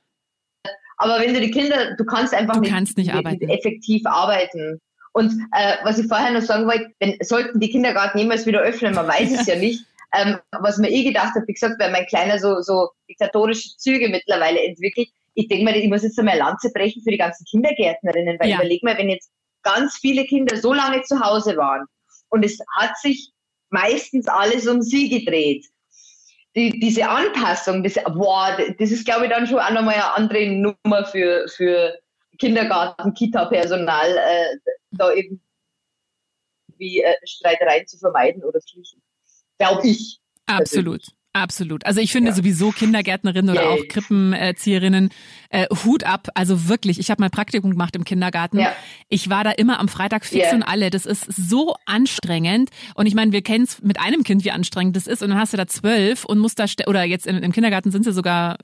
aber 0.97 1.19
wenn 1.19 1.33
du 1.33 1.39
die 1.39 1.51
Kinder, 1.51 1.95
du 1.95 2.05
kannst 2.05 2.33
einfach 2.33 2.55
du 2.55 2.62
nicht, 2.62 2.71
kannst 2.71 2.97
nicht 2.97 3.13
arbeiten. 3.13 3.50
effektiv 3.50 4.05
arbeiten. 4.05 4.79
Und 5.13 5.31
äh, 5.53 5.77
was 5.83 5.97
ich 5.97 6.07
vorher 6.07 6.31
noch 6.31 6.41
sagen 6.41 6.67
wollte, 6.67 6.91
wenn, 7.00 7.17
sollten 7.21 7.59
die 7.59 7.69
Kindergarten 7.69 8.17
jemals 8.17 8.45
wieder 8.45 8.59
öffnen, 8.59 8.93
man 8.93 9.07
weiß 9.07 9.39
es 9.39 9.47
ja 9.47 9.55
nicht. 9.55 9.85
Ähm, 10.15 10.39
was 10.51 10.77
mir 10.77 10.89
eh 10.89 11.03
gedacht 11.03 11.36
habe, 11.36 11.48
wie 11.48 11.53
gesagt, 11.53 11.75
weil 11.79 11.91
mein 11.91 12.05
Kleiner 12.05 12.39
so, 12.39 12.62
so 12.62 12.89
diktatorische 13.10 13.75
Züge 13.77 14.10
mittlerweile 14.10 14.63
entwickelt, 14.63 15.10
ich 15.36 15.48
denke 15.48 15.65
mal, 15.65 15.75
ich 15.75 15.89
muss 15.89 16.03
jetzt 16.03 16.17
einmal 16.17 16.38
Lanze 16.38 16.72
brechen 16.72 17.01
für 17.03 17.12
die 17.12 17.17
ganzen 17.17 17.45
Kindergärtnerinnen, 17.45 18.38
weil 18.39 18.50
ja. 18.50 18.55
überleg 18.55 18.84
mal, 18.84 18.98
wenn 18.98 19.10
jetzt 19.10 19.29
ganz 19.63 19.98
viele 19.98 20.25
Kinder 20.25 20.55
so 20.57 20.74
lange 20.74 21.01
zu 21.03 21.19
Hause 21.19 21.57
waren 21.57 21.86
und 22.29 22.43
es 22.43 22.57
hat 22.77 22.98
sich 22.98 23.31
meistens 23.69 24.27
alles 24.27 24.67
um 24.67 24.81
sie 24.81 25.10
gedreht. 25.10 25.65
Die, 26.55 26.79
diese 26.79 27.10
Anpassung, 27.10 27.84
das, 27.84 27.95
boah, 27.95 28.57
das 28.79 28.91
ist, 28.91 29.05
glaube 29.05 29.25
ich, 29.25 29.31
dann 29.31 29.45
schon 29.45 29.60
auch 29.60 29.72
nochmal 29.72 29.95
eine 29.95 30.13
andere 30.13 30.48
Nummer 30.48 31.05
für, 31.05 31.50
für 31.50 32.00
Kindergarten, 32.39 33.13
Kita-Personal, 33.13 34.17
äh, 34.17 34.72
da 34.91 35.12
irgendwie 35.12 37.01
äh, 37.01 37.15
Streitereien 37.25 37.86
zu 37.88 37.98
vermeiden 37.98 38.41
oder 38.43 38.62
zu 38.62 38.69
schließen. 38.69 39.01
Glaube 39.57 39.88
ich. 39.88 40.19
Absolut. 40.45 41.01
Persönlich. 41.01 41.15
Absolut. 41.35 41.85
Also 41.85 42.00
ich 42.00 42.13
finde 42.13 42.29
ja. 42.29 42.35
sowieso 42.35 42.71
Kindergärtnerinnen 42.71 43.51
oder 43.51 43.69
auch 43.69 43.88
Krippenerzieherinnen 43.89 45.09
äh, 45.50 45.67
Hut 45.83 46.05
ab. 46.05 46.29
Also 46.33 46.69
wirklich, 46.69 46.97
ich 46.97 47.12
habe 47.12 47.21
mal 47.21 47.29
Praktikum 47.29 47.71
gemacht 47.71 47.93
im 47.97 48.05
Kindergarten. 48.05 48.57
Ja. 48.57 48.74
Ich 49.09 49.29
war 49.29 49.43
da 49.43 49.51
immer 49.51 49.81
am 49.81 49.89
Freitag 49.89 50.24
fix 50.24 50.45
yeah. 50.45 50.55
und 50.55 50.63
alle. 50.63 50.89
Das 50.89 51.05
ist 51.05 51.25
so 51.25 51.75
anstrengend. 51.85 52.69
Und 52.95 53.05
ich 53.05 53.15
meine, 53.15 53.33
wir 53.33 53.41
kennen 53.41 53.65
es 53.65 53.81
mit 53.81 54.00
einem 54.00 54.24
Kind, 54.24 54.45
wie 54.45 54.51
anstrengend 54.51 54.95
das 54.95 55.07
ist. 55.07 55.21
Und 55.21 55.29
dann 55.31 55.38
hast 55.38 55.51
du 55.51 55.57
da 55.57 55.67
zwölf 55.67 56.24
und 56.24 56.39
musst 56.39 56.57
da, 56.57 56.67
oder 56.88 57.03
jetzt 57.03 57.27
in, 57.27 57.35
im 57.35 57.51
Kindergarten 57.51 57.91
sind 57.91 58.05
sie 58.05 58.13
sogar 58.13 58.57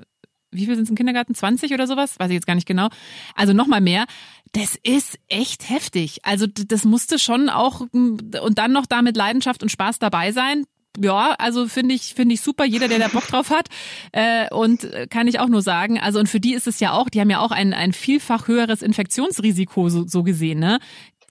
wie 0.53 0.65
viel 0.65 0.75
sind 0.75 0.83
es 0.83 0.89
im 0.89 0.97
Kindergarten? 0.97 1.33
20 1.33 1.73
oder 1.73 1.87
sowas? 1.87 2.19
Weiß 2.19 2.29
ich 2.29 2.35
jetzt 2.35 2.47
gar 2.47 2.55
nicht 2.55 2.67
genau. 2.67 2.89
Also 3.35 3.51
noch 3.51 3.67
mal 3.67 3.81
mehr. 3.81 4.05
Das 4.53 4.77
ist 4.81 5.17
echt 5.27 5.69
heftig. 5.69 6.19
Also 6.23 6.45
das 6.47 6.85
musste 6.85 7.19
schon 7.19 7.49
auch 7.49 7.81
und 7.91 8.55
dann 8.55 8.71
noch 8.71 8.85
da 8.85 9.01
mit 9.01 9.17
Leidenschaft 9.17 9.61
und 9.61 9.69
Spaß 9.69 9.99
dabei 9.99 10.31
sein 10.31 10.65
ja, 10.99 11.35
also 11.37 11.67
finde 11.67 11.95
ich 11.95 12.13
finde 12.13 12.33
ich 12.35 12.41
super, 12.41 12.65
jeder, 12.65 12.87
der 12.87 12.99
da 12.99 13.07
Bock 13.07 13.27
drauf 13.27 13.49
hat. 13.49 13.67
Äh, 14.13 14.53
und 14.53 14.89
kann 15.09 15.27
ich 15.27 15.39
auch 15.39 15.47
nur 15.47 15.61
sagen, 15.61 15.97
also 15.97 16.19
und 16.19 16.27
für 16.27 16.39
die 16.39 16.53
ist 16.53 16.67
es 16.67 16.79
ja 16.79 16.91
auch, 16.91 17.07
die 17.09 17.21
haben 17.21 17.29
ja 17.29 17.39
auch 17.39 17.51
ein, 17.51 17.73
ein 17.73 17.93
vielfach 17.93 18.47
höheres 18.47 18.81
Infektionsrisiko 18.81 19.89
so, 19.89 20.05
so 20.05 20.23
gesehen, 20.23 20.59
ne? 20.59 20.79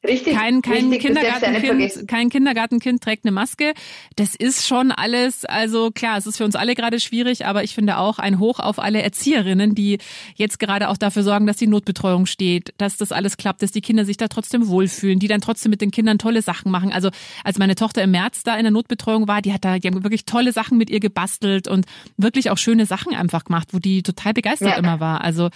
Richtig. 0.07 0.35
Kein, 0.35 0.63
kein 0.63 0.89
richtig, 0.89 1.03
Kindergartenkind, 1.03 2.09
kein 2.09 2.31
Kindergartenkind 2.31 3.03
trägt 3.03 3.27
eine 3.27 3.33
Maske. 3.33 3.75
Das 4.17 4.35
ist 4.35 4.67
schon 4.67 4.93
alles, 4.93 5.45
also 5.45 5.91
klar, 5.91 6.17
es 6.17 6.27
ist 6.27 6.39
für 6.39 6.45
uns 6.47 6.57
alle 6.57 6.75
gerade 6.75 7.01
schwierig, 7.01 7.45
aber 7.45 7.65
ich 7.65 7.75
finde 7.75 7.99
auch 7.99 8.19
ein 8.19 8.39
Hoch 8.39 8.61
auf 8.61 8.79
alle 8.79 9.03
Erzieherinnen, 9.03 9.75
die 9.75 9.99
jetzt 10.37 10.59
gerade 10.59 10.89
auch 10.89 10.97
dafür 10.97 11.23
sorgen, 11.23 11.47
dass 11.47 11.59
die 11.59 11.67
Notbetreuung 11.67 12.25
steht, 12.25 12.73
dass 12.79 12.97
das 12.97 13.13
alles 13.13 13.37
klappt, 13.37 13.63
dass 13.63 13.73
die 13.73 13.83
Kinder 13.83 14.07
sich 14.07 14.17
da 14.17 14.29
trotzdem 14.29 14.69
wohlfühlen, 14.69 15.19
die 15.19 15.29
dann 15.29 15.43
trotzdem 15.43 15.69
mit 15.69 15.83
den 15.83 15.91
Kindern 15.91 16.17
tolle 16.17 16.41
Sachen 16.41 16.73
machen. 16.73 16.93
Also 16.93 17.11
als 17.45 17.59
meine 17.59 17.75
Tochter 17.75 18.03
im 18.03 18.13
März 18.13 18.43
da 18.43 18.57
in 18.57 18.63
der 18.63 18.73
Notbetreuung 18.73 19.29
war, 19.29 19.43
die 19.43 19.53
hat 19.53 19.67
da, 19.67 19.79
die 19.79 19.87
haben 19.87 20.03
wirklich 20.03 20.25
tolle 20.25 20.53
Sachen 20.53 20.79
mit 20.79 20.89
ihr 20.89 21.01
gebastelt 21.01 21.69
und 21.69 21.85
wirklich 22.17 22.49
auch 22.49 22.59
schöne 22.59 22.87
Sachen 22.87 23.15
einfach 23.15 23.45
gemacht, 23.45 23.69
wo 23.73 23.79
die 23.79 24.03
total 24.03 24.33
begeistert 24.33 24.71
ja. 24.71 24.77
immer 24.77 24.99
war. 24.99 25.21
Also 25.21 25.51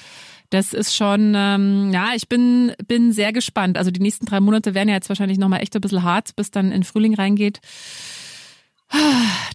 das 0.50 0.72
ist 0.72 0.94
schon, 0.94 1.34
ähm, 1.36 1.90
ja, 1.92 2.10
ich 2.14 2.28
bin, 2.28 2.72
bin 2.86 3.12
sehr 3.12 3.32
gespannt. 3.32 3.78
Also 3.78 3.90
die 3.90 4.00
nächsten 4.00 4.26
drei 4.26 4.40
Monate 4.40 4.74
werden 4.74 4.88
ja 4.88 4.94
jetzt 4.94 5.08
wahrscheinlich 5.08 5.38
nochmal 5.38 5.62
echt 5.62 5.74
ein 5.74 5.80
bisschen 5.80 6.02
hart, 6.02 6.36
bis 6.36 6.50
dann 6.50 6.72
in 6.72 6.84
Frühling 6.84 7.14
reingeht. 7.14 7.60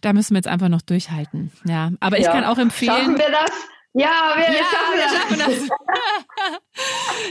Da 0.02 0.13
müssen 0.13 0.34
wir 0.34 0.38
jetzt 0.38 0.47
einfach 0.47 0.69
noch 0.69 0.82
durchhalten. 0.82 1.52
Ja, 1.65 1.91
aber 1.99 2.17
ich 2.19 2.25
ja. 2.25 2.32
kann 2.32 2.43
auch 2.43 2.58
empfehlen. 2.58 2.95
Schaffen 2.95 3.17
wir 3.17 3.32
das? 3.32 3.52
Ja, 3.93 4.36
wir 4.36 4.43
ja, 4.43 4.63
schaffen, 4.63 4.95
wir 4.95 5.10
schaffen 5.10 5.39
das. 5.39 6.60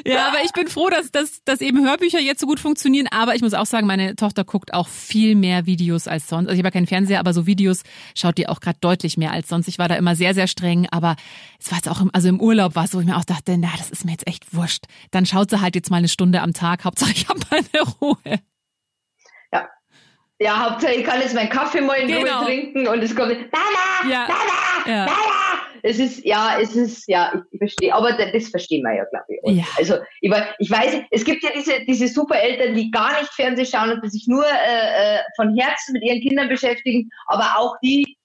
ja, 0.13 0.27
aber 0.27 0.43
ich 0.45 0.53
bin 0.53 0.67
froh, 0.67 0.91
dass, 0.91 1.13
dass, 1.13 1.45
dass 1.45 1.61
eben 1.61 1.87
Hörbücher 1.87 2.19
jetzt 2.19 2.41
so 2.41 2.49
gut 2.49 2.59
funktionieren. 2.59 3.07
Aber 3.13 3.37
ich 3.37 3.43
muss 3.43 3.55
auch 3.55 3.67
sagen, 3.67 3.87
meine 3.87 4.17
Tochter 4.17 4.43
guckt 4.43 4.75
auch 4.75 4.89
viel 4.89 5.37
mehr 5.37 5.67
Videos 5.67 6.09
als 6.09 6.27
sonst. 6.27 6.49
Also 6.49 6.55
ich 6.55 6.59
habe 6.59 6.69
ja 6.69 6.73
keinen 6.73 6.89
Fernseher, 6.89 7.21
aber 7.21 7.33
so 7.33 7.47
Videos 7.47 7.83
schaut 8.17 8.39
die 8.39 8.49
auch 8.49 8.59
gerade 8.59 8.79
deutlich 8.81 9.17
mehr 9.17 9.31
als 9.31 9.49
sonst. 9.49 9.69
Ich 9.69 9.79
war 9.79 9.87
da 9.87 9.95
immer 9.95 10.17
sehr, 10.17 10.35
sehr 10.35 10.49
streng. 10.49 10.89
Aber 10.91 11.15
es 11.61 11.71
war 11.71 11.79
jetzt 11.79 11.89
auch, 11.89 12.01
im, 12.01 12.11
also 12.13 12.29
im 12.29 12.41
Urlaub 12.41 12.75
war 12.75 12.85
es, 12.85 12.95
wo 12.95 12.99
ich 12.99 13.07
mir 13.07 13.17
auch 13.17 13.25
dachte, 13.25 13.57
na, 13.57 13.71
das 13.79 13.91
ist 13.91 14.05
mir 14.05 14.13
jetzt 14.13 14.27
echt 14.27 14.53
wurscht. 14.53 14.87
Dann 15.13 15.27
schaut 15.27 15.51
sie 15.51 15.61
halt 15.61 15.77
jetzt 15.77 15.91
mal 15.91 15.99
eine 15.99 16.09
Stunde 16.09 16.43
am 16.43 16.55
Tag. 16.55 16.85
Hauptsache, 16.85 17.13
ich 17.13 17.29
habe 17.29 17.39
meine 17.53 17.87
Ruhe. 18.01 18.41
Ja. 19.53 19.69
Ja, 20.41 20.71
Hauptsache, 20.71 20.95
ich 20.95 21.05
kann 21.05 21.21
jetzt 21.21 21.37
meinen 21.37 21.51
Kaffee 21.51 21.83
mal 21.83 21.95
in 21.95 22.09
genau. 22.09 22.39
Ruhe 22.39 22.47
trinken 22.47 22.89
und 22.89 23.01
es 23.01 23.15
kommt, 23.15 23.37
Mama, 23.53 24.11
ja. 24.11 24.27
Mama, 24.27 24.89
ja. 24.89 25.07
Mama 25.07 25.68
es 25.83 25.99
ist, 25.99 26.25
ja, 26.25 26.59
es 26.61 26.75
ist, 26.75 27.09
ja, 27.09 27.43
ich, 27.51 27.59
verstehe, 27.59 27.95
aber 27.95 28.13
das 28.13 28.49
verstehen 28.49 28.83
wir 28.83 28.95
ja, 28.95 29.05
glaube 29.05 29.25
ich. 29.29 29.43
Und 29.43 29.57
ja. 29.59 29.65
Also, 29.77 29.97
ich, 30.21 30.33
ich 30.59 30.71
weiß, 30.71 31.03
es 31.11 31.25
gibt 31.25 31.43
ja 31.43 31.51
diese, 31.55 31.85
diese 31.87 32.09
super 32.09 32.37
Eltern, 32.37 32.75
die 32.75 32.91
gar 32.91 33.19
nicht 33.21 33.33
Fernsehen 33.33 33.67
schauen 33.67 33.91
und 33.91 34.05
die 34.05 34.11
sich 34.11 34.27
nur 34.27 34.45
äh, 34.45 35.17
äh 35.17 35.21
von 35.37 35.57
Herzen 35.57 35.93
mit 35.93 36.05
ihren 36.05 36.21
Kindern 36.21 36.49
beschäftigen, 36.49 37.11
aber 37.27 37.59
auch 37.59 37.77
die 37.83 38.17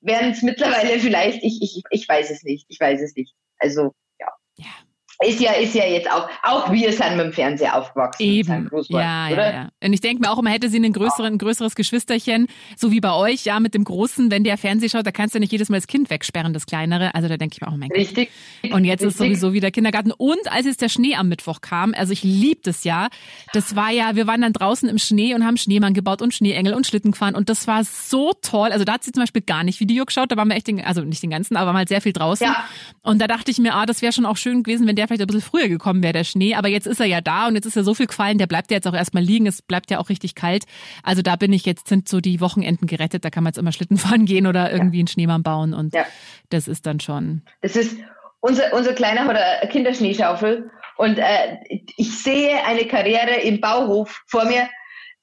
werden 0.00 0.32
es 0.32 0.42
mittlerweile 0.42 0.98
vielleicht, 1.00 1.42
ich, 1.42 1.60
ich, 1.62 1.82
ich 1.90 2.08
weiß 2.08 2.30
es 2.30 2.42
nicht, 2.42 2.66
ich 2.68 2.80
weiß 2.80 3.00
es 3.00 3.14
nicht. 3.14 3.34
Also, 3.58 3.92
ja. 4.20 4.28
ja. 4.56 4.85
Ist 5.24 5.40
ja, 5.40 5.52
ist 5.52 5.74
ja 5.74 5.84
jetzt 5.86 6.10
auch, 6.10 6.28
auch 6.42 6.70
wir 6.70 6.92
sind 6.92 7.16
mit 7.16 7.26
dem 7.26 7.32
Fernseher 7.32 7.76
aufgewachsen. 7.76 8.22
Eben. 8.22 8.70
Ja, 8.88 9.28
ja, 9.28 9.50
ja. 9.50 9.68
Und 9.82 9.92
ich 9.94 10.02
denke 10.02 10.20
mir 10.20 10.30
auch 10.30 10.38
immer, 10.38 10.50
hätte 10.50 10.68
sie 10.68 10.78
ein 10.78 10.92
größeren, 10.92 11.34
ein 11.34 11.38
größeres 11.38 11.74
Geschwisterchen, 11.74 12.48
so 12.76 12.90
wie 12.90 13.00
bei 13.00 13.12
euch, 13.12 13.44
ja, 13.44 13.58
mit 13.58 13.72
dem 13.72 13.84
Großen, 13.84 14.30
wenn 14.30 14.44
der 14.44 14.58
Fernseh 14.58 14.90
schaut, 14.90 15.06
da 15.06 15.12
kannst 15.12 15.34
du 15.34 15.38
nicht 15.38 15.52
jedes 15.52 15.70
Mal 15.70 15.78
das 15.78 15.86
Kind 15.86 16.10
wegsperren, 16.10 16.52
das 16.52 16.66
Kleinere. 16.66 17.14
Also 17.14 17.28
da 17.28 17.38
denke 17.38 17.54
ich 17.54 17.60
mir 17.62 17.68
auch, 17.68 17.72
oh 17.72 17.78
mein 17.78 17.88
Gott. 17.88 17.98
Richtig. 17.98 18.30
Und 18.64 18.84
jetzt 18.84 19.02
Richtig. 19.02 19.08
ist 19.08 19.18
sowieso 19.18 19.52
wieder 19.54 19.70
Kindergarten. 19.70 20.12
Und 20.12 20.52
als 20.52 20.66
jetzt 20.66 20.82
der 20.82 20.90
Schnee 20.90 21.14
am 21.14 21.28
Mittwoch 21.28 21.62
kam, 21.62 21.94
also 21.94 22.12
ich 22.12 22.22
lieb 22.22 22.62
das 22.64 22.84
ja, 22.84 23.08
das 23.54 23.74
war 23.74 23.90
ja, 23.90 24.16
wir 24.16 24.26
waren 24.26 24.42
dann 24.42 24.52
draußen 24.52 24.86
im 24.86 24.98
Schnee 24.98 25.34
und 25.34 25.46
haben 25.46 25.56
Schneemann 25.56 25.94
gebaut 25.94 26.20
und 26.20 26.34
Schneeengel 26.34 26.74
und 26.74 26.86
Schlitten 26.86 27.12
gefahren 27.12 27.34
und 27.34 27.48
das 27.48 27.66
war 27.66 27.84
so 27.84 28.32
toll. 28.42 28.70
Also 28.70 28.84
da 28.84 28.94
hat 28.94 29.04
sie 29.04 29.12
zum 29.12 29.22
Beispiel 29.22 29.42
gar 29.42 29.64
nicht 29.64 29.80
Video 29.80 30.04
geschaut, 30.04 30.30
da 30.30 30.36
waren 30.36 30.48
wir 30.48 30.56
echt, 30.56 30.66
den, 30.66 30.84
also 30.84 31.00
nicht 31.00 31.22
den 31.22 31.30
ganzen, 31.30 31.56
aber 31.56 31.72
mal 31.72 31.88
sehr 31.88 32.02
viel 32.02 32.12
draußen. 32.12 32.46
Ja. 32.46 32.64
Und 33.02 33.18
da 33.20 33.26
dachte 33.26 33.50
ich 33.50 33.58
mir, 33.58 33.74
ah, 33.74 33.86
das 33.86 34.02
wäre 34.02 34.12
schon 34.12 34.26
auch 34.26 34.36
schön 34.36 34.62
gewesen, 34.62 34.86
wenn 34.86 34.96
der 34.96 35.05
vielleicht 35.06 35.22
ein 35.22 35.26
bisschen 35.26 35.42
früher 35.42 35.68
gekommen 35.68 35.86
gekommen 35.86 36.02
wäre, 36.02 36.12
der 36.12 36.24
Schnee. 36.24 36.54
Aber 36.54 36.68
jetzt 36.68 36.86
ist 36.86 37.00
er 37.00 37.06
ja 37.06 37.20
da 37.20 37.46
und 37.46 37.54
jetzt 37.54 37.66
ist 37.66 37.76
ja 37.76 37.82
so 37.82 37.94
viel 37.94 38.06
gefallen, 38.06 38.38
der 38.38 38.46
bleibt 38.46 38.70
ja 38.70 38.76
jetzt 38.76 38.86
auch 38.86 38.94
erstmal 38.94 39.22
liegen. 39.22 39.46
Es 39.46 39.62
bleibt 39.62 39.90
ja 39.90 39.98
auch 39.98 40.08
richtig 40.08 40.34
kalt. 40.34 40.64
Also 41.02 41.22
da 41.22 41.36
bin 41.36 41.52
ich 41.52 41.64
jetzt, 41.64 41.88
sind 41.88 42.08
so 42.08 42.20
die 42.20 42.40
Wochenenden 42.40 42.86
gerettet. 42.86 43.24
Da 43.24 43.30
kann 43.30 43.44
man 43.44 43.52
jetzt 43.52 43.58
immer 43.58 43.72
Schlitten 43.72 43.96
fahren 43.98 44.26
gehen 44.26 44.46
oder 44.46 44.72
irgendwie 44.72 44.98
ja. 44.98 45.02
einen 45.02 45.08
Schneemann 45.08 45.42
bauen. 45.42 45.74
Und 45.74 45.94
ja. 45.94 46.04
das 46.50 46.68
ist 46.68 46.86
dann 46.86 47.00
schon. 47.00 47.42
Das 47.62 47.76
ist, 47.76 47.96
unser, 48.40 48.72
unser 48.74 48.92
Kleiner 48.94 49.24
hat 49.26 49.36
eine 49.36 49.70
Kinderschneeschaufel 49.70 50.70
und 50.96 51.18
äh, 51.18 51.56
ich 51.96 52.18
sehe 52.18 52.64
eine 52.64 52.86
Karriere 52.86 53.40
im 53.42 53.60
Bauhof 53.60 54.22
vor 54.26 54.44
mir. 54.44 54.68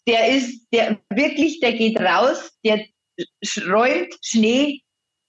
Der 0.07 0.27
ist, 0.29 0.67
der 0.73 0.99
wirklich, 1.09 1.59
der 1.61 1.73
geht 1.73 1.99
raus, 1.99 2.51
der 2.65 2.85
räumt 3.69 4.13
Schnee 4.21 4.81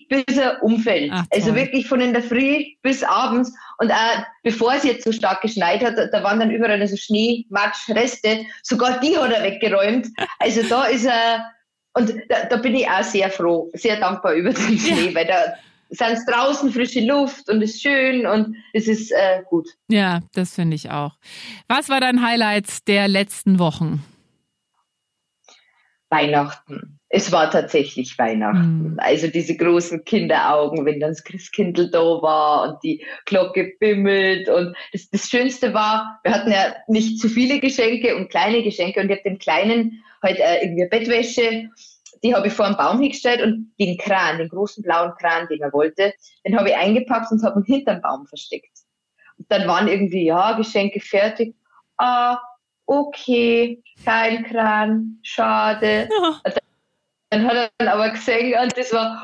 bis 0.09 0.37
er 0.37 0.63
umfällt. 0.63 1.11
Ach, 1.13 1.25
also 1.33 1.55
wirklich 1.55 1.87
von 1.89 2.01
in 2.01 2.13
der 2.13 2.23
Früh 2.23 2.65
bis 2.83 3.03
abends. 3.03 3.53
Und 3.79 3.91
auch 3.91 4.25
bevor 4.43 4.75
es 4.75 4.85
jetzt 4.85 5.05
so 5.05 5.13
stark 5.13 5.43
geschneit 5.43 5.85
hat, 5.85 5.97
da 5.97 6.23
waren 6.23 6.41
dann 6.41 6.51
überall 6.51 6.87
so 6.87 6.97
Schnee, 6.97 7.47
Matsch, 7.51 7.89
Reste. 7.91 8.47
Sogar 8.63 9.01
die 9.01 9.17
hat 9.17 9.33
er 9.33 9.43
weggeräumt. 9.43 10.09
Also 10.39 10.63
da 10.63 10.85
ist 10.85 11.05
er, 11.05 11.51
und 11.95 12.15
da, 12.29 12.45
da, 12.49 12.57
bin 12.57 12.75
ich 12.75 12.89
auch 12.89 13.03
sehr 13.03 13.31
froh, 13.31 13.71
sehr 13.75 13.99
dankbar 13.99 14.35
über 14.35 14.53
den 14.53 14.79
Schnee, 14.79 15.09
ja. 15.09 15.15
weil 15.15 15.27
da 15.27 15.55
sind 15.91 16.13
es 16.13 16.27
draußen 16.27 16.73
frische 16.73 17.01
Luft 17.01 17.49
und 17.49 17.63
es 17.63 17.75
ist 17.75 17.83
schön 17.83 18.27
und 18.27 18.57
es 18.73 18.89
ist 18.89 19.13
äh, 19.13 19.43
gut. 19.49 19.69
Ja, 19.89 20.21
das 20.33 20.55
finde 20.55 20.77
ich 20.77 20.91
auch. 20.91 21.17
Was 21.69 21.89
war 21.89 22.01
dein 22.01 22.27
Highlight 22.27 22.89
der 22.89 23.09
letzten 23.09 23.59
Wochen? 23.59 24.03
Weihnachten. 26.15 26.99
Es 27.09 27.31
war 27.31 27.51
tatsächlich 27.51 28.19
Weihnachten. 28.19 28.93
Mhm. 28.93 28.99
Also 28.99 29.29
diese 29.29 29.57
großen 29.57 30.05
Kinderaugen, 30.05 30.85
wenn 30.85 31.01
dann 31.01 31.11
das 31.11 31.25
Christkindl 31.25 31.91
da 31.91 32.01
war 32.01 32.69
und 32.69 32.83
die 32.83 33.05
Glocke 33.27 33.75
bimmelt. 33.79 34.49
Und 34.49 34.77
das, 34.93 35.09
das 35.11 35.29
Schönste 35.29 35.75
war, 35.75 36.21
wir 36.25 36.33
hatten 36.33 36.51
ja 36.51 36.75
nicht 36.89 37.21
zu 37.21 37.29
viele 37.29 37.61
Geschenke 37.61 38.17
und 38.17 38.31
kleine 38.31 38.63
Geschenke 38.63 39.01
und 39.01 39.11
ich 39.11 39.19
habe 39.19 39.29
dem 39.29 39.39
Kleinen 39.39 40.03
halt 40.23 40.39
äh, 40.39 40.65
irgendwie 40.65 40.89
Bettwäsche, 40.89 41.69
die 42.23 42.35
habe 42.35 42.49
ich 42.49 42.55
vor 42.55 42.67
einen 42.67 42.77
Baum 42.77 43.01
hingestellt 43.01 43.43
und 43.43 43.73
den 43.79 43.99
Kran, 43.99 44.39
den 44.39 44.49
großen 44.49 44.83
blauen 44.83 45.13
Kran, 45.21 45.47
den 45.49 45.61
er 45.61 45.73
wollte, 45.73 46.15
den 46.47 46.59
habe 46.59 46.71
ich 46.71 46.77
eingepackt 46.77 47.31
und 47.31 47.43
habe 47.43 47.61
ihn 47.61 47.65
hinterm 47.65 48.01
Baum 48.01 48.27
versteckt. 48.27 48.73
Und 49.37 49.51
dann 49.51 49.69
waren 49.69 49.89
irgendwie, 49.89 50.25
ja, 50.25 50.53
Geschenke 50.53 51.01
fertig. 51.01 51.55
Ah, 51.99 52.39
okay, 52.87 53.83
kein 54.05 54.45
Kran, 54.45 55.19
schade. 55.23 56.09
Ja. 56.11 56.41
Dann 57.31 57.47
hat 57.47 57.55
er 57.55 57.71
dann 57.79 57.89
aber 57.89 58.11
gesehen 58.11 58.55
und 58.63 58.77
das 58.77 58.93
war, 58.93 59.21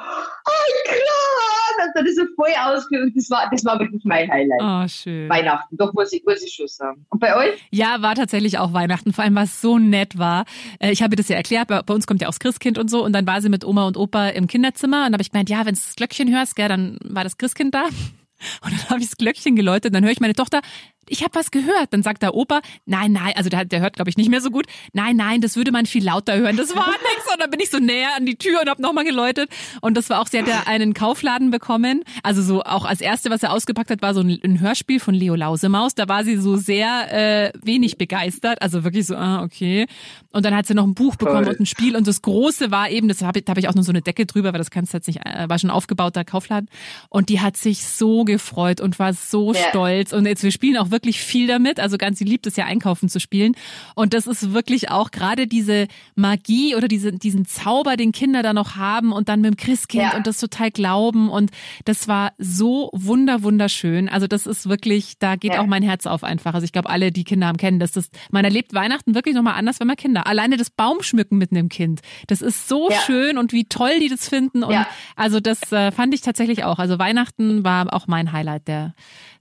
oh, 0.46 0.82
Kran! 0.84 1.86
Und 1.86 1.92
dann 1.94 2.06
ist 2.06 2.18
er 2.18 2.26
voll 2.34 2.50
ausgeführt. 2.58 3.12
Das 3.14 3.30
war, 3.30 3.48
das 3.50 3.64
war 3.64 3.78
wirklich 3.78 4.02
mein 4.04 4.30
Highlight. 4.30 4.60
Oh, 4.60 4.88
schön. 4.88 5.28
Weihnachten, 5.28 5.76
doch 5.76 5.92
muss 5.92 6.12
ich, 6.12 6.24
muss 6.26 6.42
ich 6.42 6.52
schon 6.52 6.66
sagen. 6.66 7.06
Und 7.08 7.20
bei 7.20 7.36
euch? 7.36 7.58
Ja, 7.70 8.02
war 8.02 8.14
tatsächlich 8.14 8.58
auch 8.58 8.72
Weihnachten, 8.72 9.12
vor 9.12 9.24
allem, 9.24 9.36
was 9.36 9.60
so 9.60 9.78
nett 9.78 10.18
war. 10.18 10.44
Äh, 10.78 10.90
ich 10.90 11.02
habe 11.02 11.16
das 11.16 11.28
ja 11.28 11.36
erklärt, 11.36 11.68
bei, 11.68 11.94
uns 11.94 12.06
kommt 12.06 12.20
ja 12.20 12.28
auch 12.28 12.32
das 12.32 12.40
Christkind 12.40 12.78
und 12.78 12.90
so. 12.90 13.04
Und 13.04 13.12
dann 13.12 13.26
war 13.26 13.40
sie 13.40 13.48
mit 13.48 13.64
Oma 13.64 13.86
und 13.86 13.96
Opa 13.96 14.28
im 14.28 14.46
Kinderzimmer. 14.46 15.06
Und 15.06 15.12
habe 15.12 15.22
ich 15.22 15.30
gemeint, 15.30 15.48
ja, 15.48 15.58
wenn 15.58 15.74
du 15.74 15.80
das 15.80 15.94
Glöckchen 15.96 16.34
hörst, 16.34 16.56
gell, 16.56 16.68
dann 16.68 16.98
war 17.04 17.24
das 17.24 17.38
Christkind 17.38 17.74
da. 17.74 17.84
Und 18.64 18.72
dann 18.72 18.88
habe 18.88 19.00
ich 19.00 19.06
das 19.06 19.18
Glöckchen 19.18 19.54
geläutet, 19.54 19.94
dann 19.94 20.02
höre 20.02 20.12
ich 20.12 20.20
meine 20.20 20.34
Tochter, 20.34 20.62
ich 21.10 21.22
habe 21.22 21.34
was 21.34 21.50
gehört. 21.50 21.88
Dann 21.90 22.02
sagt 22.02 22.22
der 22.22 22.34
Opa, 22.34 22.60
nein, 22.86 23.12
nein, 23.12 23.32
also 23.36 23.50
der, 23.50 23.64
der 23.64 23.80
hört, 23.80 23.94
glaube 23.94 24.10
ich, 24.10 24.16
nicht 24.16 24.30
mehr 24.30 24.40
so 24.40 24.50
gut. 24.50 24.66
Nein, 24.92 25.16
nein, 25.16 25.40
das 25.40 25.56
würde 25.56 25.72
man 25.72 25.86
viel 25.86 26.04
lauter 26.04 26.36
hören. 26.36 26.56
Das 26.56 26.74
war 26.74 26.86
nichts. 27.14 27.32
Und 27.32 27.40
dann 27.40 27.50
bin 27.50 27.60
ich 27.60 27.70
so 27.70 27.78
näher 27.78 28.10
an 28.16 28.26
die 28.26 28.36
Tür 28.36 28.60
und 28.62 28.70
habe 28.70 28.80
nochmal 28.80 29.04
geläutet. 29.04 29.50
Und 29.80 29.96
das 29.96 30.08
war 30.08 30.20
auch, 30.20 30.28
sie 30.28 30.38
hat 30.38 30.46
ja 30.46 30.62
einen 30.66 30.94
Kaufladen 30.94 31.50
bekommen. 31.50 32.04
Also 32.22 32.42
so 32.42 32.62
auch 32.62 32.84
als 32.84 33.00
erste, 33.00 33.30
was 33.30 33.42
er 33.42 33.52
ausgepackt 33.52 33.90
hat, 33.90 34.02
war 34.02 34.14
so 34.14 34.20
ein, 34.20 34.38
ein 34.42 34.60
Hörspiel 34.60 35.00
von 35.00 35.14
Leo 35.14 35.34
Lausemaus. 35.34 35.94
Da 35.94 36.08
war 36.08 36.24
sie 36.24 36.36
so 36.36 36.56
sehr 36.56 37.12
äh, 37.12 37.52
wenig 37.62 37.98
begeistert. 37.98 38.62
Also 38.62 38.84
wirklich 38.84 39.06
so, 39.06 39.16
ah, 39.16 39.42
okay. 39.42 39.86
Und 40.32 40.44
dann 40.44 40.54
hat 40.54 40.66
sie 40.66 40.74
noch 40.74 40.84
ein 40.84 40.94
Buch 40.94 41.16
bekommen 41.16 41.44
Toll. 41.44 41.54
und 41.54 41.60
ein 41.60 41.66
Spiel. 41.66 41.96
Und 41.96 42.06
das 42.06 42.22
Große 42.22 42.70
war 42.70 42.88
eben, 42.88 43.08
das 43.08 43.22
habe 43.22 43.40
ich, 43.40 43.44
da 43.44 43.50
habe 43.50 43.60
ich 43.60 43.68
auch 43.68 43.74
nur 43.74 43.82
so 43.82 43.90
eine 43.90 44.00
Decke 44.00 44.26
drüber, 44.26 44.52
weil 44.52 44.58
das 44.58 44.70
kannst 44.70 44.92
du 44.92 44.98
jetzt 44.98 45.08
nicht, 45.08 45.26
äh, 45.26 45.48
war 45.48 45.58
schon 45.58 45.70
aufgebauter 45.70 46.24
Kaufladen. 46.24 46.68
Und 47.08 47.28
die 47.30 47.40
hat 47.40 47.56
sich 47.56 47.84
so 47.84 48.24
gefreut 48.24 48.80
und 48.80 48.98
war 49.00 49.12
so 49.12 49.52
ja. 49.52 49.60
stolz. 49.70 50.12
Und 50.12 50.26
jetzt, 50.26 50.44
wir 50.44 50.52
spielen 50.52 50.76
auch 50.76 50.92
wirklich 50.92 50.99
viel 51.08 51.46
damit 51.46 51.80
also 51.80 51.98
ganz, 51.98 52.18
sie 52.18 52.24
liebt 52.24 52.46
es 52.46 52.56
ja 52.56 52.64
einkaufen 52.66 53.08
zu 53.08 53.20
spielen. 53.20 53.54
Und 53.94 54.14
das 54.14 54.26
ist 54.26 54.52
wirklich 54.52 54.90
auch 54.90 55.10
gerade 55.10 55.46
diese 55.46 55.88
Magie 56.14 56.76
oder 56.76 56.88
diese, 56.88 57.12
diesen 57.12 57.46
Zauber, 57.46 57.96
den 57.96 58.12
Kinder 58.12 58.42
da 58.42 58.52
noch 58.52 58.76
haben 58.76 59.12
und 59.12 59.28
dann 59.28 59.40
mit 59.40 59.52
dem 59.52 59.56
Christkind 59.56 60.04
ja. 60.12 60.16
und 60.16 60.26
das 60.26 60.38
total 60.38 60.70
glauben. 60.70 61.28
Und 61.28 61.50
das 61.84 62.08
war 62.08 62.32
so 62.38 62.90
wunder, 62.92 63.42
wunderschön. 63.42 64.08
Also 64.08 64.26
das 64.26 64.46
ist 64.46 64.68
wirklich, 64.68 65.18
da 65.18 65.36
geht 65.36 65.54
ja. 65.54 65.60
auch 65.60 65.66
mein 65.66 65.82
Herz 65.82 66.06
auf 66.06 66.22
einfach. 66.22 66.54
Also 66.54 66.64
ich 66.64 66.72
glaube, 66.72 66.90
alle, 66.90 67.10
die 67.10 67.24
Kinder 67.24 67.48
haben, 67.48 67.56
kennen 67.56 67.80
das. 67.80 67.92
das 67.92 68.10
man 68.30 68.44
erlebt 68.44 68.74
Weihnachten 68.74 69.14
wirklich 69.14 69.34
nochmal 69.34 69.54
anders, 69.54 69.80
wenn 69.80 69.86
man 69.86 69.96
Kinder. 69.96 70.26
Alleine 70.26 70.56
das 70.56 70.70
Baumschmücken 70.70 71.38
mit 71.38 71.50
einem 71.50 71.68
Kind. 71.68 72.00
Das 72.26 72.42
ist 72.42 72.68
so 72.68 72.90
ja. 72.90 72.96
schön 73.06 73.38
und 73.38 73.52
wie 73.52 73.64
toll 73.64 73.98
die 74.00 74.08
das 74.08 74.28
finden. 74.28 74.62
Und 74.62 74.86
also 75.16 75.40
das 75.40 75.72
äh, 75.72 75.90
fand 75.90 76.14
ich 76.14 76.20
tatsächlich 76.20 76.64
auch. 76.64 76.78
Also 76.78 76.98
Weihnachten 76.98 77.64
war 77.64 77.92
auch 77.92 78.06
mein 78.06 78.32
Highlight 78.32 78.68
der, 78.68 78.94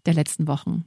der 0.05 0.13
letzten 0.13 0.47
Wochen. 0.47 0.85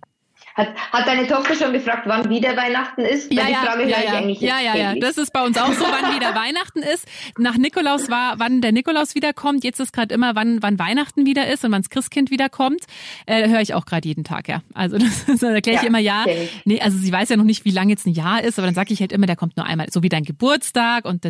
Hat, 0.55 0.69
hat 0.93 1.07
deine 1.07 1.27
Tochter 1.27 1.55
schon 1.55 1.73
gefragt, 1.73 2.03
wann 2.07 2.29
wieder 2.29 2.57
Weihnachten 2.57 3.03
ist? 3.03 3.33
Ja, 3.33 3.49
ja, 3.49 3.81
ja, 3.81 4.01
ja. 4.03 4.21
ja, 4.21 4.61
ja, 4.61 4.77
ja. 4.77 4.95
Das 5.01 5.17
ist 5.17 5.33
bei 5.33 5.43
uns 5.43 5.57
auch 5.57 5.73
so, 5.73 5.85
wann 5.85 6.15
wieder 6.15 6.35
Weihnachten 6.35 6.81
ist. 6.81 7.07
Nach 7.39 7.57
Nikolaus 7.57 8.11
war, 8.11 8.39
wann 8.39 8.61
der 8.61 8.73
Nikolaus 8.73 9.15
wiederkommt. 9.15 9.65
Jetzt 9.65 9.81
ist 9.81 9.93
gerade 9.93 10.15
immer, 10.15 10.35
wann, 10.35 10.63
wann 10.63 10.79
Weihnachten 10.79 11.25
wieder 11.27 11.47
ist 11.49 11.65
und 11.65 11.73
wann 11.73 11.83
das 11.83 11.91
Christkind 11.91 12.31
wiederkommt. 12.31 12.85
Äh, 13.27 13.49
höre 13.49 13.61
ich 13.61 13.75
auch 13.75 13.87
gerade 13.87 14.07
jeden 14.07 14.25
Tag, 14.25 14.49
ja. 14.49 14.63
Also 14.75 14.99
das, 15.27 15.27
das 15.27 15.43
erkläre 15.43 15.77
ich 15.77 15.83
ja, 15.83 15.89
immer 15.89 15.99
ja. 15.99 16.25
Nee, 16.65 16.81
also 16.81 16.99
sie 16.99 17.13
weiß 17.13 17.31
ja 17.31 17.37
noch 17.37 17.45
nicht, 17.45 17.65
wie 17.65 17.71
lange 17.71 17.91
jetzt 17.91 18.07
ein 18.07 18.13
Jahr 18.13 18.43
ist, 18.43 18.59
aber 18.59 18.67
dann 18.67 18.75
sage 18.75 18.93
ich 18.93 19.01
halt 19.01 19.13
immer, 19.13 19.27
der 19.27 19.37
kommt 19.37 19.57
nur 19.57 19.67
einmal, 19.67 19.89
so 19.91 20.03
wie 20.03 20.09
dein 20.09 20.25
Geburtstag 20.25 21.05
und 21.05 21.23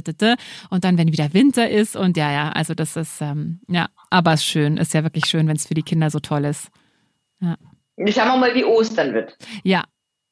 und 0.70 0.84
dann, 0.84 0.98
wenn 0.98 1.12
wieder 1.12 1.32
Winter 1.34 1.68
ist 1.68 1.96
und 1.96 2.16
ja, 2.16 2.32
ja, 2.32 2.48
also 2.50 2.74
das 2.74 2.96
ist, 2.96 3.20
ähm, 3.20 3.60
ja, 3.68 3.88
aber 4.10 4.32
es 4.32 4.40
ist 4.40 4.46
schön, 4.46 4.76
ist 4.76 4.94
ja 4.94 5.02
wirklich 5.02 5.26
schön, 5.26 5.46
wenn 5.48 5.56
es 5.56 5.66
für 5.66 5.74
die 5.74 5.82
Kinder 5.82 6.10
so 6.10 6.18
toll 6.18 6.44
ist. 6.44 6.68
Ja. 7.40 7.56
Schauen 7.96 8.28
wir 8.28 8.36
mal, 8.36 8.54
wie 8.54 8.64
Ostern 8.64 9.14
wird. 9.14 9.36
Ja, 9.62 9.84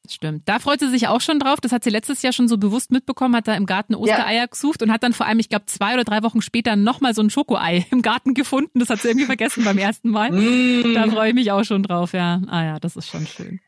Stimmt. 0.09 0.49
Da 0.49 0.59
freut 0.59 0.81
sie 0.81 0.89
sich 0.89 1.07
auch 1.09 1.21
schon 1.21 1.39
drauf. 1.39 1.61
Das 1.61 1.73
hat 1.73 1.85
sie 1.85 1.91
letztes 1.91 2.23
Jahr 2.23 2.33
schon 2.33 2.49
so 2.49 2.59
bewusst 2.59 2.91
mitbekommen, 2.91 3.37
hat 3.37 3.47
da 3.47 3.55
im 3.55 3.67
Garten 3.67 3.95
Ostereier 3.95 4.41
ja. 4.43 4.47
gesucht 4.47 4.83
und 4.83 4.91
hat 4.91 5.03
dann 5.03 5.13
vor 5.13 5.27
allem, 5.27 5.39
ich 5.39 5.49
glaube, 5.49 5.67
zwei 5.67 5.95
oder 5.95 6.05
drei 6.05 6.23
Wochen 6.23 6.43
später 6.43 6.75
nochmal 6.75 7.15
so 7.15 7.23
ein 7.23 7.31
Schokoei 7.31 7.87
im 7.93 8.03
Garten 8.03 8.35
gefunden. 8.35 8.81
Das 8.81 8.91
hat 8.91 9.01
sie 9.01 9.09
irgendwie 9.09 9.27
vergessen 9.27 9.65
beim 9.65 9.79
ersten 9.79 10.11
Mal. 10.11 10.33
Mm. 10.33 10.95
Da 10.95 11.09
freue 11.09 11.29
ich 11.29 11.35
mich 11.35 11.53
auch 11.53 11.65
schon 11.65 11.83
drauf, 11.83 12.13
ja. 12.13 12.41
Ah 12.49 12.65
ja, 12.65 12.81
das 12.81 12.97
ist 12.97 13.09
schon 13.09 13.27
schön. 13.27 13.61